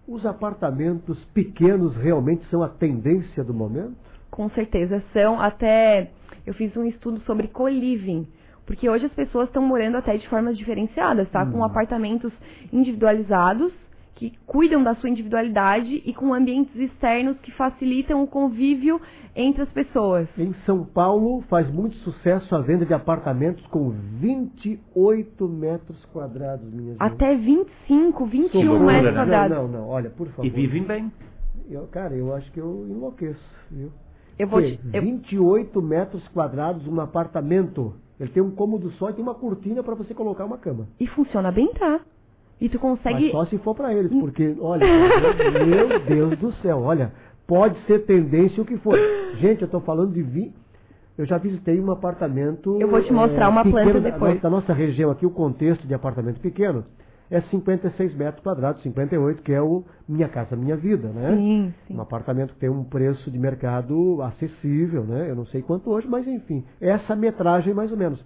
os 0.07 0.25
apartamentos 0.25 1.17
pequenos 1.33 1.95
realmente 1.97 2.45
são 2.49 2.61
a 2.61 2.69
tendência 2.69 3.43
do 3.43 3.53
momento? 3.53 3.97
Com 4.29 4.49
certeza 4.51 5.03
são. 5.11 5.39
Até 5.39 6.11
eu 6.45 6.53
fiz 6.53 6.75
um 6.77 6.85
estudo 6.85 7.19
sobre 7.21 7.47
co-living 7.47 8.27
porque 8.69 8.87
hoje 8.87 9.07
as 9.07 9.13
pessoas 9.13 9.47
estão 9.47 9.63
morando 9.63 9.97
até 9.97 10.15
de 10.15 10.29
formas 10.29 10.55
diferenciadas, 10.55 11.27
tá? 11.31 11.41
Hum. 11.41 11.53
Com 11.53 11.63
apartamentos 11.63 12.31
individualizados, 12.71 13.73
que 14.19 14.33
cuidam 14.45 14.83
da 14.83 14.93
sua 14.95 15.09
individualidade 15.09 16.03
e 16.05 16.13
com 16.13 16.33
ambientes 16.33 16.75
externos 16.75 17.39
que 17.39 17.53
facilitam 17.53 18.21
o 18.21 18.27
convívio 18.27 18.99
entre 19.33 19.61
as 19.61 19.69
pessoas. 19.69 20.27
Em 20.37 20.53
São 20.65 20.83
Paulo 20.83 21.41
faz 21.43 21.71
muito 21.71 21.95
sucesso 21.99 22.53
a 22.53 22.59
venda 22.59 22.85
de 22.85 22.93
apartamentos 22.93 23.65
com 23.67 23.91
28 24.19 25.47
metros 25.47 26.03
quadrados, 26.07 26.69
minha 26.69 26.91
gente. 26.91 27.01
Até 27.01 27.33
25, 27.33 28.25
21 28.25 28.61
Sobrou, 28.61 28.79
metros 28.81 29.05
né? 29.05 29.19
quadrados. 29.21 29.57
Não, 29.57 29.67
não, 29.69 29.79
não, 29.79 29.87
olha, 29.87 30.09
por 30.09 30.27
favor. 30.27 30.45
E 30.45 30.49
vivem 30.49 30.83
bem. 30.83 31.09
Eu, 31.69 31.87
cara, 31.87 32.13
eu 32.13 32.35
acho 32.35 32.51
que 32.51 32.59
eu 32.59 32.85
enlouqueço, 32.89 33.39
viu? 33.71 33.89
Eu 34.37 34.47
vou 34.49 34.61
te, 34.61 34.77
eu... 34.91 35.01
28 35.01 35.81
metros 35.81 36.27
quadrados 36.29 36.85
um 36.87 36.99
apartamento. 36.99 37.93
Ele 38.19 38.31
tem 38.31 38.43
um 38.43 38.51
cômodo 38.51 38.91
só 38.93 39.11
e 39.11 39.13
tem 39.13 39.23
uma 39.23 39.35
cortina 39.35 39.81
para 39.81 39.95
você 39.95 40.13
colocar 40.13 40.43
uma 40.43 40.57
cama. 40.57 40.89
E 40.99 41.07
funciona 41.07 41.53
bem, 41.53 41.71
tá? 41.73 42.01
E 42.59 42.67
tu 42.67 42.77
consegue. 42.79 43.23
Mas 43.23 43.31
só 43.31 43.45
se 43.45 43.57
for 43.59 43.73
para 43.73 43.93
eles, 43.93 44.11
porque, 44.11 44.55
olha, 44.59 44.85
meu 45.65 45.99
Deus 45.99 46.37
do 46.37 46.51
céu, 46.61 46.81
olha, 46.81 47.11
pode 47.47 47.79
ser 47.85 48.05
tendência 48.05 48.61
o 48.61 48.65
que 48.65 48.77
for. 48.77 48.97
Gente, 49.37 49.61
eu 49.61 49.65
estou 49.65 49.81
falando 49.81 50.13
de 50.13 50.21
20. 50.21 50.53
Eu 51.17 51.25
já 51.25 51.37
visitei 51.37 51.79
um 51.79 51.91
apartamento. 51.91 52.79
Eu 52.79 52.87
vou 52.87 53.01
te 53.01 53.11
mostrar 53.11 53.45
é, 53.45 53.49
uma 53.49 53.63
planta 53.63 53.99
depois. 53.99 54.41
Da 54.41 54.49
nossa 54.49 54.73
região 54.73 55.11
aqui, 55.11 55.25
o 55.25 55.31
contexto 55.31 55.85
de 55.85 55.93
apartamento 55.93 56.39
pequeno 56.39 56.85
é 57.29 57.41
56 57.41 58.15
metros 58.15 58.41
quadrados, 58.41 58.81
58, 58.81 59.43
que 59.43 59.53
é 59.53 59.61
o 59.61 59.83
Minha 60.07 60.27
Casa 60.27 60.55
Minha 60.55 60.75
Vida, 60.75 61.09
né? 61.09 61.35
Sim, 61.35 61.73
sim. 61.87 61.95
Um 61.95 62.01
apartamento 62.01 62.53
que 62.53 62.59
tem 62.59 62.69
um 62.69 62.83
preço 62.83 63.29
de 63.29 63.37
mercado 63.37 64.21
acessível, 64.23 65.03
né? 65.03 65.29
Eu 65.29 65.35
não 65.35 65.45
sei 65.45 65.61
quanto 65.61 65.91
hoje, 65.91 66.07
mas 66.07 66.27
enfim, 66.27 66.63
essa 66.81 67.15
metragem 67.15 67.73
mais 67.73 67.91
ou 67.91 67.97
menos. 67.97 68.23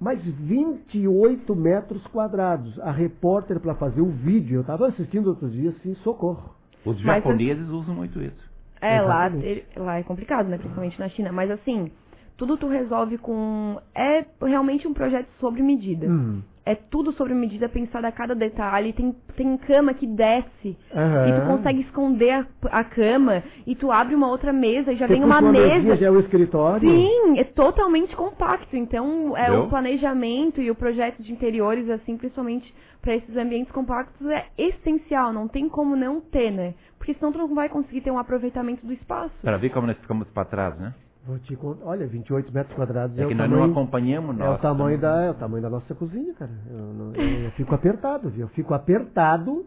Mas 0.00 0.20
28 0.22 1.56
metros 1.56 2.06
quadrados. 2.08 2.78
A 2.80 2.90
repórter, 2.90 3.58
para 3.58 3.74
fazer 3.74 4.00
o 4.00 4.10
vídeo, 4.10 4.56
eu 4.56 4.60
estava 4.60 4.88
assistindo 4.88 5.28
outros 5.28 5.52
dias, 5.52 5.74
assim, 5.76 5.94
socorro. 5.96 6.54
Os 6.84 6.98
japoneses 7.00 7.68
usam 7.68 7.94
muito 7.94 8.20
isso. 8.22 8.50
É, 8.80 9.00
lá, 9.00 9.30
lá 9.76 9.98
é 9.98 10.02
complicado, 10.02 10.48
né? 10.48 10.58
Principalmente 10.58 11.00
na 11.00 11.08
China. 11.08 11.32
Mas 11.32 11.50
assim, 11.50 11.90
tudo 12.36 12.56
tu 12.56 12.68
resolve 12.68 13.16
com. 13.18 13.80
É 13.94 14.24
realmente 14.42 14.86
um 14.86 14.92
projeto 14.92 15.28
sobre 15.40 15.62
medida. 15.62 16.06
Uhum 16.06 16.42
é 16.66 16.74
tudo 16.74 17.12
sobre 17.12 17.32
medida, 17.32 17.68
pensado 17.68 18.04
a 18.08 18.12
cada 18.12 18.34
detalhe. 18.34 18.92
Tem, 18.92 19.14
tem 19.36 19.56
cama 19.56 19.94
que 19.94 20.04
desce 20.04 20.76
uhum. 20.92 21.28
e 21.28 21.40
tu 21.40 21.46
consegue 21.46 21.80
esconder 21.82 22.32
a, 22.32 22.46
a, 22.80 22.82
cama 22.82 23.44
e 23.64 23.76
tu 23.76 23.92
abre 23.92 24.16
uma 24.16 24.28
outra 24.28 24.52
mesa 24.52 24.92
e 24.92 24.96
já 24.96 25.06
Você 25.06 25.14
vem 25.14 25.22
uma 25.22 25.40
mesa. 25.40 25.94
Já 25.94 26.06
é 26.08 26.10
o 26.10 26.18
escritório? 26.18 26.90
Sim, 26.90 27.38
é 27.38 27.44
totalmente 27.44 28.16
compacto. 28.16 28.76
Então, 28.76 29.36
é 29.36 29.52
o 29.52 29.68
planejamento 29.68 30.60
e 30.60 30.68
o 30.68 30.74
projeto 30.74 31.22
de 31.22 31.32
interiores, 31.32 31.88
assim, 31.88 32.16
principalmente 32.16 32.74
para 33.00 33.14
esses 33.14 33.36
ambientes 33.36 33.70
compactos, 33.70 34.26
é 34.28 34.46
essencial. 34.58 35.32
Não 35.32 35.46
tem 35.46 35.68
como 35.68 35.94
não 35.94 36.20
ter, 36.20 36.50
né? 36.50 36.74
Porque 36.98 37.14
senão 37.14 37.30
tu 37.30 37.38
não 37.38 37.54
vai 37.54 37.68
conseguir 37.68 38.00
ter 38.00 38.10
um 38.10 38.18
aproveitamento 38.18 38.84
do 38.84 38.92
espaço. 38.92 39.32
Para 39.40 39.56
ver 39.56 39.70
como 39.70 39.86
nós 39.86 39.96
ficamos 39.98 40.26
para 40.30 40.44
trás, 40.44 40.76
né? 40.76 40.92
Vou 41.26 41.38
te 41.40 41.56
contar. 41.56 41.86
Olha, 41.86 42.06
28 42.06 42.54
metros 42.54 42.76
quadrados 42.76 43.18
é, 43.18 43.24
é 43.24 43.26
que 43.26 43.34
nós 43.34 43.48
tamanho, 43.48 43.66
não 43.66 43.72
acompanhamos 43.72 44.36
nós. 44.36 44.48
É 44.48 44.50
o 44.52 44.58
tamanho 44.58 44.98
da, 44.98 45.22
é 45.22 45.30
o 45.30 45.34
tamanho 45.34 45.62
da 45.62 45.70
nossa 45.70 45.94
cozinha, 45.94 46.32
cara. 46.34 46.52
Eu, 46.70 47.12
eu, 47.14 47.44
eu 47.44 47.50
fico 47.52 47.74
apertado, 47.74 48.30
viu? 48.30 48.42
Eu 48.42 48.48
fico 48.48 48.72
apertado. 48.72 49.66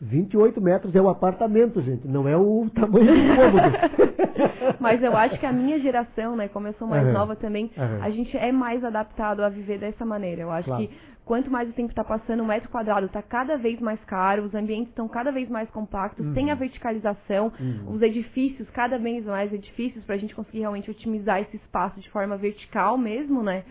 28 0.00 0.60
metros 0.60 0.94
é 0.96 1.00
o 1.00 1.08
apartamento, 1.08 1.80
gente, 1.80 2.06
não 2.08 2.26
é 2.26 2.36
o 2.36 2.68
tamanho 2.74 3.06
do 3.06 3.36
cômodo. 3.36 4.76
Mas 4.80 5.00
eu 5.02 5.16
acho 5.16 5.38
que 5.38 5.46
a 5.46 5.52
minha 5.52 5.78
geração, 5.78 6.34
né, 6.34 6.48
como 6.48 6.66
eu 6.66 6.72
sou 6.72 6.88
mais 6.88 7.06
uhum. 7.06 7.12
nova 7.12 7.36
também, 7.36 7.70
uhum. 7.76 8.02
a 8.02 8.10
gente 8.10 8.36
é 8.36 8.50
mais 8.50 8.82
adaptado 8.82 9.44
a 9.44 9.48
viver 9.48 9.78
dessa 9.78 10.04
maneira. 10.04 10.42
Eu 10.42 10.50
acho 10.50 10.66
claro. 10.66 10.88
que 10.88 10.92
quanto 11.24 11.50
mais 11.50 11.68
o 11.68 11.72
tempo 11.72 11.90
está 11.90 12.02
passando, 12.02 12.42
o 12.42 12.46
metro 12.46 12.68
quadrado 12.68 13.06
está 13.06 13.22
cada 13.22 13.56
vez 13.56 13.80
mais 13.80 14.02
caro, 14.04 14.44
os 14.44 14.54
ambientes 14.54 14.88
estão 14.88 15.08
cada 15.08 15.30
vez 15.30 15.48
mais 15.48 15.70
compactos, 15.70 16.26
uhum. 16.26 16.34
tem 16.34 16.50
a 16.50 16.54
verticalização, 16.54 17.52
uhum. 17.60 17.94
os 17.94 18.02
edifícios, 18.02 18.68
cada 18.70 18.98
vez 18.98 19.24
mais 19.24 19.52
edifícios, 19.52 20.04
para 20.04 20.16
a 20.16 20.18
gente 20.18 20.34
conseguir 20.34 20.60
realmente 20.60 20.90
otimizar 20.90 21.40
esse 21.40 21.56
espaço 21.56 22.00
de 22.00 22.10
forma 22.10 22.36
vertical 22.36 22.98
mesmo, 22.98 23.42
né? 23.42 23.64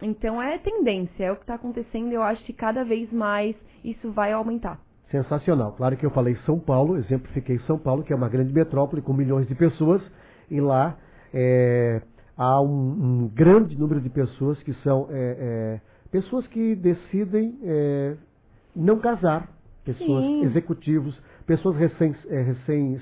Então 0.00 0.40
é 0.40 0.58
tendência, 0.58 1.24
é 1.24 1.32
o 1.32 1.36
que 1.36 1.42
está 1.42 1.54
acontecendo 1.54 2.12
eu 2.12 2.22
acho 2.22 2.42
que 2.44 2.52
cada 2.52 2.84
vez 2.84 3.12
mais 3.12 3.56
isso 3.84 4.10
vai 4.12 4.32
aumentar. 4.32 4.78
Sensacional. 5.10 5.72
Claro 5.72 5.96
que 5.96 6.04
eu 6.04 6.10
falei 6.10 6.36
São 6.44 6.58
Paulo, 6.58 6.96
exemplifiquei 6.96 7.58
São 7.60 7.78
Paulo, 7.78 8.02
que 8.02 8.12
é 8.12 8.16
uma 8.16 8.28
grande 8.28 8.52
metrópole 8.52 9.02
com 9.02 9.12
milhões 9.12 9.46
de 9.46 9.54
pessoas, 9.54 10.02
e 10.50 10.60
lá 10.60 10.96
é, 11.32 12.02
há 12.36 12.60
um, 12.60 12.66
um, 12.68 13.28
grande 13.28 13.78
número 13.78 14.00
de 14.00 14.08
pessoas 14.08 14.60
que 14.62 14.72
são 14.82 15.08
é, 15.10 15.14
é, 15.38 15.80
pessoas 16.14 16.46
que 16.46 16.76
decidem 16.76 17.58
é, 17.64 18.14
não 18.76 19.00
casar, 19.00 19.48
pessoas 19.84 20.24
Sim. 20.24 20.44
executivos, 20.44 21.20
pessoas 21.44 21.76
recém, 21.76 22.14
é, 22.28 22.40
recém. 22.40 23.00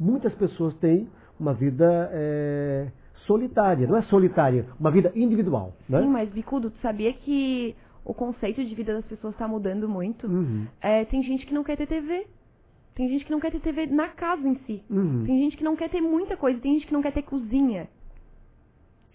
Muitas 0.00 0.34
pessoas 0.34 0.74
têm 0.78 1.08
uma 1.38 1.54
vida 1.54 2.10
é, 2.12 2.88
solitária, 3.26 3.86
não 3.86 3.96
é 3.96 4.02
solitária, 4.02 4.66
uma 4.80 4.90
vida 4.90 5.12
individual. 5.14 5.72
Né? 5.88 6.02
Sim, 6.02 6.08
mas 6.08 6.28
Bicudo, 6.30 6.72
tu 6.72 6.78
sabia 6.80 7.12
que 7.12 7.76
o 8.04 8.12
conceito 8.12 8.64
de 8.64 8.74
vida 8.74 8.92
das 8.92 9.04
pessoas 9.04 9.34
está 9.34 9.46
mudando 9.46 9.88
muito? 9.88 10.26
Uhum. 10.26 10.66
É, 10.80 11.04
tem 11.04 11.22
gente 11.22 11.46
que 11.46 11.54
não 11.54 11.62
quer 11.62 11.76
ter 11.76 11.86
TV. 11.86 12.26
Tem 12.96 13.08
gente 13.08 13.24
que 13.24 13.30
não 13.30 13.38
quer 13.38 13.52
ter 13.52 13.60
TV 13.60 13.86
na 13.86 14.08
casa 14.08 14.48
em 14.48 14.56
si. 14.66 14.82
Uhum. 14.90 15.22
Tem 15.24 15.38
gente 15.44 15.56
que 15.56 15.62
não 15.62 15.76
quer 15.76 15.88
ter 15.88 16.00
muita 16.00 16.36
coisa. 16.36 16.58
Tem 16.58 16.72
gente 16.72 16.88
que 16.88 16.92
não 16.92 17.02
quer 17.02 17.12
ter 17.12 17.22
cozinha 17.22 17.88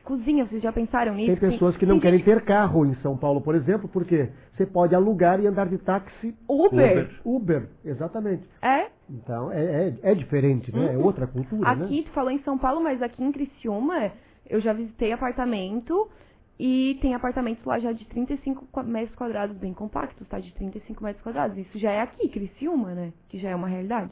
cozinha, 0.05 0.45
vocês 0.45 0.61
já 0.61 0.71
pensaram 0.71 1.13
nisso? 1.15 1.35
Tem 1.37 1.51
pessoas 1.51 1.75
que 1.75 1.85
não 1.85 1.99
querem 1.99 2.21
ter 2.21 2.41
carro 2.45 2.85
em 2.85 2.95
São 3.01 3.17
Paulo, 3.17 3.41
por 3.41 3.55
exemplo, 3.55 3.89
porque 3.89 4.29
você 4.53 4.65
pode 4.65 4.95
alugar 4.95 5.41
e 5.41 5.47
andar 5.47 5.67
de 5.67 5.77
táxi. 5.79 6.33
Uber. 6.47 7.09
Uber, 7.25 7.67
exatamente. 7.83 8.47
É? 8.61 8.87
Então, 9.09 9.51
é, 9.51 9.89
é, 9.89 10.11
é 10.11 10.15
diferente, 10.15 10.71
né? 10.73 10.85
É 10.85 10.89
uhum. 10.91 11.01
É 11.01 11.03
outra 11.03 11.27
cultura, 11.27 11.69
aqui, 11.69 11.79
né? 11.79 11.85
Aqui, 11.85 12.03
tu 12.03 12.11
falou 12.11 12.31
em 12.31 12.39
São 12.39 12.57
Paulo, 12.57 12.81
mas 12.81 13.01
aqui 13.01 13.23
em 13.23 13.31
Criciúma, 13.31 14.11
eu 14.47 14.61
já 14.61 14.71
visitei 14.71 15.11
apartamento 15.11 16.09
e 16.57 16.97
tem 17.01 17.13
apartamentos 17.13 17.63
lá 17.65 17.79
já 17.79 17.91
de 17.91 18.05
35 18.05 18.83
metros 18.83 19.15
quadrados, 19.15 19.57
bem 19.57 19.73
compactos, 19.73 20.27
tá? 20.27 20.39
De 20.39 20.53
35 20.53 21.03
metros 21.03 21.23
quadrados. 21.23 21.57
Isso 21.57 21.77
já 21.77 21.91
é 21.91 22.01
aqui, 22.01 22.29
Criciúma, 22.29 22.93
né? 22.93 23.11
Que 23.27 23.39
já 23.39 23.49
é 23.49 23.55
uma 23.55 23.67
realidade. 23.67 24.11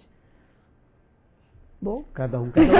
Bom, 1.83 2.05
cada 2.13 2.39
um, 2.39 2.49
cada 2.49 2.65
um. 2.65 2.75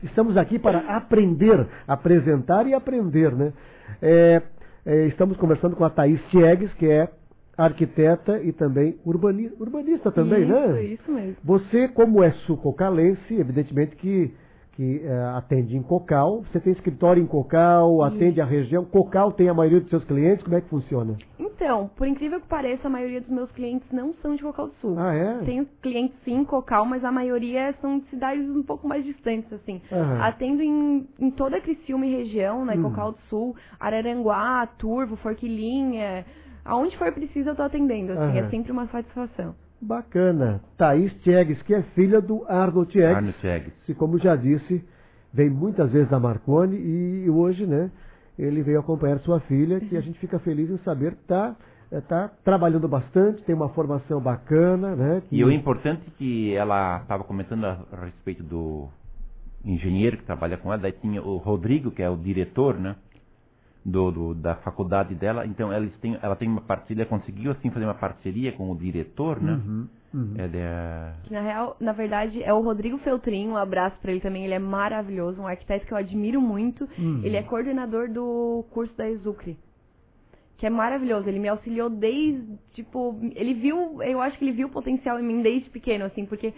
estamos 0.02 0.34
aqui 0.38 0.58
para 0.58 0.78
aprender, 0.96 1.66
apresentar 1.86 2.66
e 2.66 2.72
aprender, 2.72 3.32
né? 3.32 3.52
É, 4.00 4.42
é, 4.86 5.06
estamos 5.08 5.36
conversando 5.36 5.76
com 5.76 5.84
a 5.84 5.90
Thaís 5.90 6.18
Tiegues, 6.30 6.72
que 6.74 6.90
é 6.90 7.06
arquiteta 7.54 8.40
e 8.42 8.50
também 8.50 8.98
urbanista, 9.04 9.62
urbanista 9.62 10.10
também, 10.10 10.44
isso, 10.44 10.52
né? 10.52 10.82
Isso 10.84 11.12
mesmo. 11.12 11.36
Você, 11.44 11.86
como 11.88 12.22
é 12.24 12.32
sucocalense, 12.46 13.34
evidentemente 13.34 13.94
que 13.96 14.32
que 14.74 15.02
uh, 15.04 15.36
atende 15.36 15.76
em 15.76 15.82
Cocal. 15.82 16.42
Você 16.50 16.58
tem 16.58 16.72
escritório 16.72 17.22
em 17.22 17.26
Cocal, 17.26 18.02
atende 18.02 18.40
a 18.40 18.44
região. 18.44 18.84
Cocal 18.84 19.30
tem 19.30 19.48
a 19.48 19.54
maioria 19.54 19.80
dos 19.80 19.88
seus 19.88 20.02
clientes. 20.04 20.42
Como 20.42 20.56
é 20.56 20.60
que 20.60 20.68
funciona? 20.68 21.16
Então, 21.54 21.88
por 21.96 22.06
incrível 22.06 22.40
que 22.40 22.48
pareça, 22.48 22.88
a 22.88 22.90
maioria 22.90 23.20
dos 23.20 23.30
meus 23.30 23.50
clientes 23.52 23.88
não 23.92 24.12
são 24.14 24.34
de 24.34 24.42
Cocal 24.42 24.68
do 24.68 24.74
Sul. 24.80 24.96
Ah, 24.98 25.14
é? 25.14 25.38
Tenho 25.44 25.66
clientes 25.80 26.16
sim 26.24 26.34
em 26.38 26.44
Cocal, 26.44 26.84
mas 26.84 27.04
a 27.04 27.12
maioria 27.12 27.72
são 27.80 28.00
de 28.00 28.06
cidades 28.10 28.48
um 28.48 28.62
pouco 28.62 28.88
mais 28.88 29.04
distantes, 29.04 29.52
assim. 29.52 29.80
Uhum. 29.90 30.22
Atendo 30.22 30.62
em, 30.62 31.08
em 31.18 31.30
toda 31.30 31.56
a 31.56 31.60
Criciúma 31.60 32.06
e 32.06 32.16
região, 32.16 32.64
né? 32.64 32.74
Uhum. 32.74 32.82
Cocal 32.82 33.12
do 33.12 33.18
Sul, 33.30 33.56
Araranguá, 33.78 34.66
Turvo, 34.78 35.16
Forquilinha. 35.16 36.24
Aonde 36.64 36.96
for 36.96 37.12
preciso 37.12 37.50
eu 37.50 37.54
tô 37.54 37.62
atendendo, 37.62 38.12
assim. 38.12 38.38
Uhum. 38.38 38.44
É 38.44 38.50
sempre 38.50 38.72
uma 38.72 38.86
satisfação. 38.88 39.54
Bacana. 39.80 40.60
Thaís 40.76 41.12
Tiegues, 41.22 41.60
que 41.62 41.74
é 41.74 41.82
filha 41.94 42.20
do 42.20 42.44
Arno 42.48 42.84
Tiegues. 42.86 43.16
Arno 43.16 43.32
Tiegues. 43.34 43.72
E 43.88 43.94
como 43.94 44.18
já 44.18 44.34
disse, 44.34 44.82
vem 45.32 45.50
muitas 45.50 45.90
vezes 45.90 46.08
da 46.08 46.18
Marconi 46.18 46.76
e 46.76 47.30
hoje, 47.30 47.66
né, 47.66 47.90
ele 48.38 48.62
veio 48.62 48.80
acompanhar 48.80 49.18
sua 49.20 49.40
filha, 49.40 49.80
que 49.80 49.96
a 49.96 50.00
gente 50.00 50.18
fica 50.18 50.38
feliz 50.40 50.68
em 50.70 50.78
saber 50.78 51.14
que 51.14 51.22
está 51.22 51.54
eh, 51.90 52.00
tá 52.00 52.30
trabalhando 52.44 52.88
bastante, 52.88 53.42
tem 53.42 53.54
uma 53.54 53.68
formação 53.68 54.20
bacana, 54.20 54.96
né? 54.96 55.22
Que... 55.28 55.36
E 55.36 55.44
o 55.44 55.52
importante 55.52 56.02
é 56.08 56.10
que 56.18 56.54
ela 56.54 57.00
estava 57.00 57.22
comentando 57.24 57.64
a 57.64 58.04
respeito 58.04 58.42
do 58.42 58.88
engenheiro 59.64 60.18
que 60.18 60.24
trabalha 60.24 60.56
com 60.56 60.72
ela, 60.72 60.82
daí 60.82 60.92
tinha 60.92 61.22
o 61.22 61.36
Rodrigo, 61.36 61.90
que 61.90 62.02
é 62.02 62.10
o 62.10 62.16
diretor, 62.16 62.78
né? 62.78 62.96
Do, 63.84 64.10
do, 64.10 64.34
da 64.34 64.56
faculdade 64.56 65.14
dela, 65.14 65.46
então 65.46 65.70
ela 65.70 65.86
tem, 66.00 66.18
ela 66.22 66.34
tem 66.34 66.48
uma 66.48 66.62
parceria, 66.62 67.04
conseguiu 67.04 67.52
assim 67.52 67.70
fazer 67.70 67.84
uma 67.84 67.94
parceria 67.94 68.50
com 68.52 68.70
o 68.70 68.76
diretor, 68.76 69.40
né? 69.42 69.52
Uhum, 69.52 69.86
uhum. 70.14 70.34
é... 70.38 71.14
Que 71.24 71.32
na 71.32 71.40
real, 71.40 71.76
na 71.80 71.92
verdade, 71.92 72.42
é 72.42 72.52
o 72.52 72.60
Rodrigo 72.60 72.98
Feltrin, 72.98 73.48
um 73.48 73.56
abraço 73.56 73.98
para 74.00 74.12
ele 74.12 74.20
também, 74.20 74.44
ele 74.44 74.54
é 74.54 74.58
maravilhoso, 74.58 75.42
um 75.42 75.46
arquiteto 75.46 75.86
que 75.86 75.92
eu 75.92 75.98
admiro 75.98 76.40
muito. 76.40 76.88
Uhum. 76.98 77.20
Ele 77.24 77.36
é 77.36 77.42
coordenador 77.42 78.10
do 78.10 78.64
curso 78.70 78.96
da 78.96 79.08
Exucre 79.08 79.58
que 80.56 80.66
é 80.66 80.70
maravilhoso. 80.70 81.28
Ele 81.28 81.38
me 81.38 81.48
auxiliou 81.48 81.90
desde, 81.90 82.56
tipo, 82.72 83.18
ele 83.34 83.52
viu, 83.52 84.02
eu 84.02 84.20
acho 84.22 84.38
que 84.38 84.44
ele 84.44 84.52
viu 84.52 84.68
o 84.68 84.70
potencial 84.70 85.20
em 85.20 85.22
mim 85.22 85.42
desde 85.42 85.68
pequeno, 85.68 86.06
assim, 86.06 86.24
porque 86.24 86.54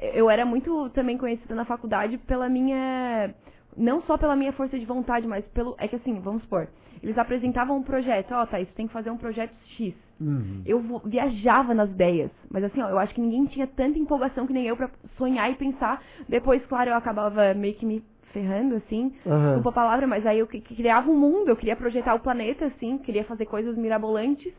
eu 0.00 0.30
era 0.30 0.44
muito 0.44 0.88
também 0.90 1.18
conhecida 1.18 1.54
na 1.54 1.64
faculdade 1.64 2.18
pela 2.18 2.48
minha, 2.48 3.34
não 3.78 4.02
só 4.02 4.18
pela 4.18 4.36
minha 4.36 4.52
força 4.52 4.78
de 4.78 4.84
vontade, 4.84 5.26
mas 5.26 5.44
pelo, 5.48 5.74
é 5.78 5.86
que 5.86 5.96
assim, 5.96 6.18
vamos 6.20 6.42
supor, 6.42 6.68
eles 7.02 7.16
apresentavam 7.16 7.76
um 7.76 7.82
projeto, 7.82 8.32
ó, 8.32 8.46
oh, 8.50 8.56
isso 8.56 8.72
tem 8.74 8.86
que 8.86 8.92
fazer 8.92 9.10
um 9.10 9.16
projeto 9.16 9.52
X. 9.76 9.94
Uhum. 10.20 10.62
Eu 10.66 10.82
viajava 11.04 11.72
nas 11.72 11.88
ideias, 11.90 12.30
mas 12.50 12.64
assim, 12.64 12.82
ó, 12.82 12.88
eu 12.88 12.98
acho 12.98 13.14
que 13.14 13.20
ninguém 13.20 13.46
tinha 13.46 13.66
tanta 13.66 13.98
empolgação 13.98 14.46
que 14.46 14.52
nem 14.52 14.66
eu 14.66 14.76
para 14.76 14.90
sonhar 15.16 15.50
e 15.50 15.54
pensar. 15.54 16.02
Depois, 16.28 16.64
claro, 16.66 16.90
eu 16.90 16.96
acabava 16.96 17.54
meio 17.54 17.74
que 17.74 17.86
me 17.86 18.02
ferrando, 18.32 18.74
assim, 18.74 19.12
uhum. 19.24 19.44
desculpa 19.44 19.70
a 19.70 19.72
palavra, 19.72 20.06
mas 20.06 20.26
aí 20.26 20.40
eu 20.40 20.46
criava 20.46 21.08
um 21.08 21.16
mundo, 21.16 21.48
eu 21.48 21.56
queria 21.56 21.76
projetar 21.76 22.14
o 22.14 22.20
planeta, 22.20 22.66
assim, 22.66 22.98
queria 22.98 23.24
fazer 23.24 23.46
coisas 23.46 23.76
mirabolantes 23.76 24.52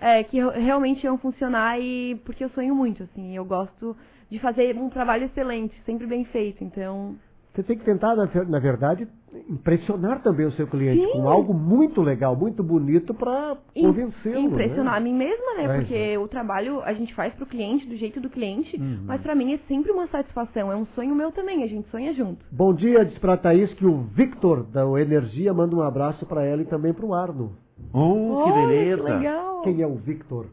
é, 0.00 0.22
que 0.22 0.40
realmente 0.40 1.04
iam 1.04 1.18
funcionar 1.18 1.78
e 1.80 2.14
porque 2.24 2.44
eu 2.44 2.48
sonho 2.50 2.74
muito, 2.74 3.02
assim, 3.02 3.36
eu 3.36 3.44
gosto 3.44 3.96
de 4.30 4.38
fazer 4.38 4.76
um 4.76 4.88
trabalho 4.88 5.24
excelente, 5.24 5.74
sempre 5.84 6.06
bem 6.06 6.24
feito, 6.26 6.62
então... 6.62 7.16
Você 7.60 7.64
tem 7.64 7.78
que 7.78 7.84
tentar, 7.84 8.16
na 8.16 8.58
verdade, 8.58 9.06
impressionar 9.46 10.22
também 10.22 10.46
o 10.46 10.52
seu 10.52 10.66
cliente 10.66 11.04
Sim. 11.04 11.12
com 11.12 11.28
algo 11.28 11.52
muito 11.52 12.00
legal, 12.00 12.34
muito 12.34 12.62
bonito 12.62 13.12
para 13.12 13.58
convencê-lo. 13.74 14.34
Né? 14.34 14.40
Impressionar 14.40 14.94
né? 14.94 14.96
a 14.96 15.00
mim 15.00 15.14
mesma, 15.14 15.54
né? 15.58 15.64
É, 15.64 15.76
Porque 15.76 15.94
é. 15.94 16.18
o 16.18 16.26
trabalho 16.26 16.80
a 16.80 16.94
gente 16.94 17.14
faz 17.14 17.34
para 17.34 17.44
o 17.44 17.46
cliente, 17.46 17.86
do 17.86 17.96
jeito 17.96 18.18
do 18.18 18.30
cliente, 18.30 18.80
uhum. 18.80 19.02
mas 19.04 19.20
para 19.20 19.34
mim 19.34 19.52
é 19.52 19.58
sempre 19.68 19.92
uma 19.92 20.06
satisfação, 20.06 20.72
é 20.72 20.76
um 20.76 20.86
sonho 20.94 21.14
meu 21.14 21.30
também, 21.32 21.62
a 21.62 21.66
gente 21.66 21.86
sonha 21.90 22.14
junto. 22.14 22.42
Bom 22.50 22.72
dia, 22.72 23.04
diz 23.04 23.18
para 23.18 23.36
Thaís 23.36 23.70
que 23.74 23.84
o 23.84 24.04
Victor 24.14 24.62
da 24.64 24.86
Energia 24.98 25.52
manda 25.52 25.76
um 25.76 25.82
abraço 25.82 26.24
para 26.24 26.42
ela 26.42 26.62
e 26.62 26.66
também 26.66 26.94
para 26.94 27.04
o 27.04 27.12
Arno. 27.12 27.52
Oh, 27.92 28.44
que 28.44 28.52
beleza! 28.52 29.04
Que 29.04 29.10
legal. 29.10 29.62
Quem 29.62 29.82
é 29.82 29.86
o 29.86 29.96
Victor? 29.96 30.46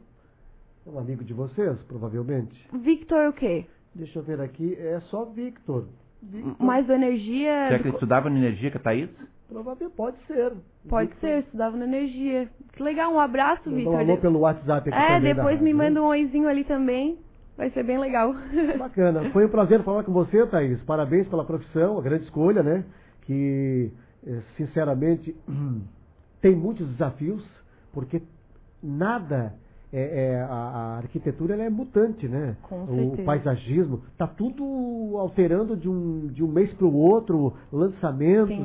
É 0.85 0.89
um 0.89 0.99
amigo 0.99 1.23
de 1.23 1.33
vocês, 1.33 1.77
provavelmente. 1.83 2.67
Victor 2.73 3.29
o 3.29 3.33
quê? 3.33 3.65
Deixa 3.95 4.19
eu 4.19 4.23
ver 4.23 4.41
aqui, 4.41 4.75
é 4.75 4.99
só 5.09 5.23
Victor. 5.23 5.85
Mais 6.59 6.89
energia. 6.89 7.67
Será 7.67 7.79
que 7.79 7.87
ele 7.87 7.93
estudava 7.95 8.29
na 8.29 8.37
energia 8.37 8.71
Thaís? 8.71 9.09
Provavelmente 9.47 9.95
pode 9.95 10.17
ser. 10.27 10.53
Pode 10.89 11.09
Victor. 11.09 11.29
ser, 11.29 11.39
estudava 11.39 11.77
na 11.77 11.85
energia. 11.85 12.49
Que 12.73 12.83
legal, 12.83 13.13
um 13.13 13.19
abraço, 13.19 13.69
Vitor. 13.69 13.93
Um 13.93 13.97
alô 13.97 14.17
pelo 14.17 14.39
WhatsApp 14.39 14.89
aqui. 14.89 14.99
É, 14.99 15.19
depois 15.19 15.61
me 15.61 15.73
manda 15.73 16.01
um 16.01 16.05
oizinho 16.05 16.49
ali 16.49 16.63
também. 16.63 17.17
Vai 17.55 17.71
ser 17.71 17.83
bem 17.83 17.97
legal. 17.97 18.35
Bacana. 18.77 19.29
Foi 19.31 19.45
um 19.45 19.49
prazer 19.49 19.81
falar 19.83 20.03
com 20.03 20.11
você, 20.11 20.45
Thaís. 20.45 20.81
Parabéns 20.83 21.27
pela 21.27 21.45
profissão, 21.45 21.97
a 21.97 22.01
grande 22.01 22.25
escolha, 22.25 22.61
né? 22.61 22.83
Que, 23.21 23.91
eh, 24.25 24.41
sinceramente, 24.57 25.35
tem 26.41 26.55
muitos 26.55 26.87
desafios, 26.89 27.43
porque 27.93 28.21
nada 28.83 29.53
é, 29.91 30.31
é, 30.31 30.41
a, 30.41 30.97
arquitetura 30.97 31.55
é 31.55 31.69
mutante, 31.69 32.27
né? 32.27 32.57
Com 32.63 32.83
o 32.83 33.23
paisagismo 33.23 34.03
está 34.11 34.27
tudo 34.27 35.17
alterando 35.17 35.77
de 35.77 35.87
um, 35.87 36.27
de 36.27 36.43
um 36.43 36.47
mês 36.47 36.73
para 36.73 36.85
o 36.85 36.95
outro, 36.95 37.53
lançamentos, 37.71 38.57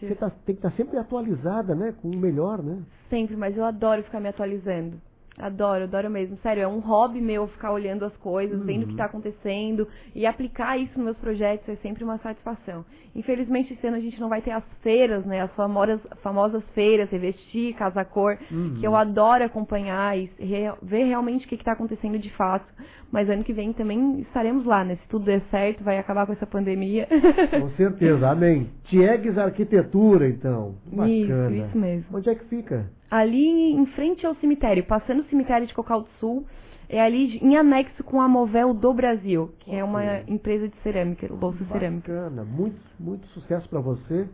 você 0.00 0.14
tá, 0.14 0.30
tem 0.30 0.54
que 0.54 0.60
estar 0.60 0.70
tá 0.70 0.76
sempre 0.76 0.98
atualizada, 0.98 1.74
né? 1.74 1.94
Com 2.00 2.08
o 2.08 2.16
melhor, 2.16 2.62
né? 2.62 2.82
Sempre, 3.08 3.36
mas 3.36 3.56
eu 3.56 3.64
adoro 3.64 4.02
ficar 4.04 4.20
me 4.20 4.28
atualizando. 4.28 4.96
Adoro, 5.40 5.84
adoro 5.84 6.10
mesmo. 6.10 6.36
Sério, 6.42 6.62
é 6.62 6.68
um 6.68 6.78
hobby 6.80 7.20
meu 7.20 7.46
ficar 7.48 7.72
olhando 7.72 8.04
as 8.04 8.16
coisas, 8.18 8.58
uhum. 8.60 8.66
vendo 8.66 8.82
o 8.82 8.86
que 8.86 8.92
está 8.92 9.06
acontecendo 9.06 9.88
e 10.14 10.26
aplicar 10.26 10.78
isso 10.78 10.92
nos 10.96 11.04
meus 11.04 11.18
projetos 11.18 11.68
é 11.68 11.76
sempre 11.76 12.04
uma 12.04 12.18
satisfação. 12.18 12.84
Infelizmente, 13.14 13.72
esse 13.72 13.86
ano 13.86 13.96
a 13.96 14.00
gente 14.00 14.20
não 14.20 14.28
vai 14.28 14.40
ter 14.40 14.52
as 14.52 14.64
feiras, 14.82 15.24
né? 15.24 15.40
As 15.40 15.52
famosas, 15.54 16.00
famosas 16.22 16.62
feiras, 16.74 17.10
revestir, 17.10 17.74
casa 17.74 18.04
cor, 18.04 18.38
uhum. 18.50 18.76
que 18.78 18.86
eu 18.86 18.94
adoro 18.94 19.44
acompanhar 19.44 20.16
e 20.16 20.30
re 20.38 20.72
ver 20.82 21.04
realmente 21.04 21.46
o 21.46 21.48
que 21.48 21.56
está 21.56 21.72
acontecendo 21.72 22.18
de 22.18 22.30
fato. 22.30 22.66
Mas 23.10 23.28
ano 23.28 23.42
que 23.42 23.52
vem 23.52 23.72
também 23.72 24.20
estaremos 24.20 24.64
lá, 24.64 24.84
né? 24.84 24.96
Se 24.96 25.08
tudo 25.08 25.24
der 25.24 25.42
certo, 25.50 25.82
vai 25.82 25.98
acabar 25.98 26.26
com 26.26 26.32
essa 26.32 26.46
pandemia. 26.46 27.08
Com 27.58 27.70
certeza, 27.70 28.30
amém. 28.30 28.68
Tiegues 28.84 29.36
Arquitetura, 29.36 30.28
então. 30.28 30.76
Bacana. 30.86 31.10
Isso, 31.10 31.66
isso 31.66 31.78
mesmo. 31.78 32.16
Onde 32.16 32.30
é 32.30 32.34
que 32.34 32.44
fica? 32.44 32.88
ali 33.10 33.72
em 33.72 33.86
frente 33.86 34.24
ao 34.24 34.34
cemitério, 34.36 34.84
passando 34.84 35.20
o 35.20 35.24
cemitério 35.24 35.66
de 35.66 35.74
Cocal 35.74 36.02
do 36.02 36.08
Sul, 36.20 36.46
é 36.88 37.00
ali 37.00 37.38
em 37.38 37.56
anexo 37.56 38.02
com 38.04 38.20
a 38.20 38.28
Movel 38.28 38.72
do 38.72 38.94
Brasil, 38.94 39.52
que 39.60 39.74
é 39.74 39.82
uma 39.82 40.20
empresa 40.28 40.68
de 40.68 40.76
cerâmica, 40.82 41.26
louça 41.30 41.64
cerâmica. 41.66 42.12
Bacana, 42.12 42.44
muito, 42.44 42.80
muito 42.98 43.26
sucesso 43.28 43.68
para 43.68 43.80
você. 43.80 44.28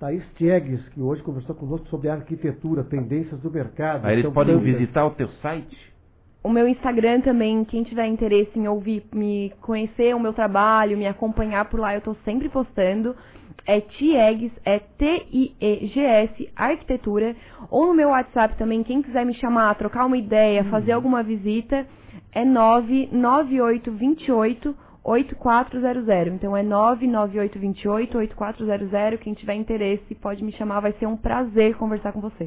Thaís 0.00 0.22
Tiegues, 0.36 0.86
que 0.90 1.00
hoje 1.00 1.22
conversou 1.22 1.54
conosco 1.54 1.88
sobre 1.88 2.08
arquitetura, 2.08 2.84
tendências 2.84 3.40
do 3.40 3.50
mercado. 3.50 4.06
Aí 4.06 4.14
eles 4.14 4.20
então, 4.20 4.32
podem 4.32 4.56
visitar 4.58 5.04
o 5.06 5.10
teu 5.10 5.28
site? 5.42 5.76
O 6.42 6.48
meu 6.48 6.68
Instagram 6.68 7.20
também, 7.20 7.64
quem 7.64 7.82
tiver 7.82 8.06
interesse 8.06 8.58
em 8.58 8.68
ouvir, 8.68 9.04
me 9.12 9.52
conhecer 9.60 10.14
o 10.14 10.20
meu 10.20 10.32
trabalho, 10.32 10.96
me 10.96 11.06
acompanhar 11.06 11.64
por 11.66 11.80
lá, 11.80 11.94
eu 11.94 11.98
estou 11.98 12.16
sempre 12.24 12.48
postando 12.48 13.14
é 13.68 13.80
TIEGS, 13.82 14.50
é 14.64 14.78
T-I-E-G-S, 14.78 16.50
Arquitetura. 16.56 17.36
Ou 17.70 17.88
no 17.88 17.94
meu 17.94 18.08
WhatsApp 18.08 18.56
também, 18.56 18.82
quem 18.82 19.02
quiser 19.02 19.26
me 19.26 19.34
chamar, 19.34 19.74
trocar 19.74 20.06
uma 20.06 20.16
ideia, 20.16 20.62
hum. 20.62 20.70
fazer 20.70 20.92
alguma 20.92 21.22
visita, 21.22 21.86
é 22.32 22.46
99828 22.46 24.74
8400. 25.04 26.34
Então 26.34 26.56
é 26.56 26.62
99828 26.62 28.18
8400. 28.18 29.20
Quem 29.20 29.34
tiver 29.34 29.54
interesse 29.54 30.14
pode 30.14 30.42
me 30.42 30.52
chamar, 30.52 30.80
vai 30.80 30.92
ser 30.92 31.04
um 31.06 31.18
prazer 31.18 31.76
conversar 31.76 32.12
com 32.12 32.22
você. 32.22 32.46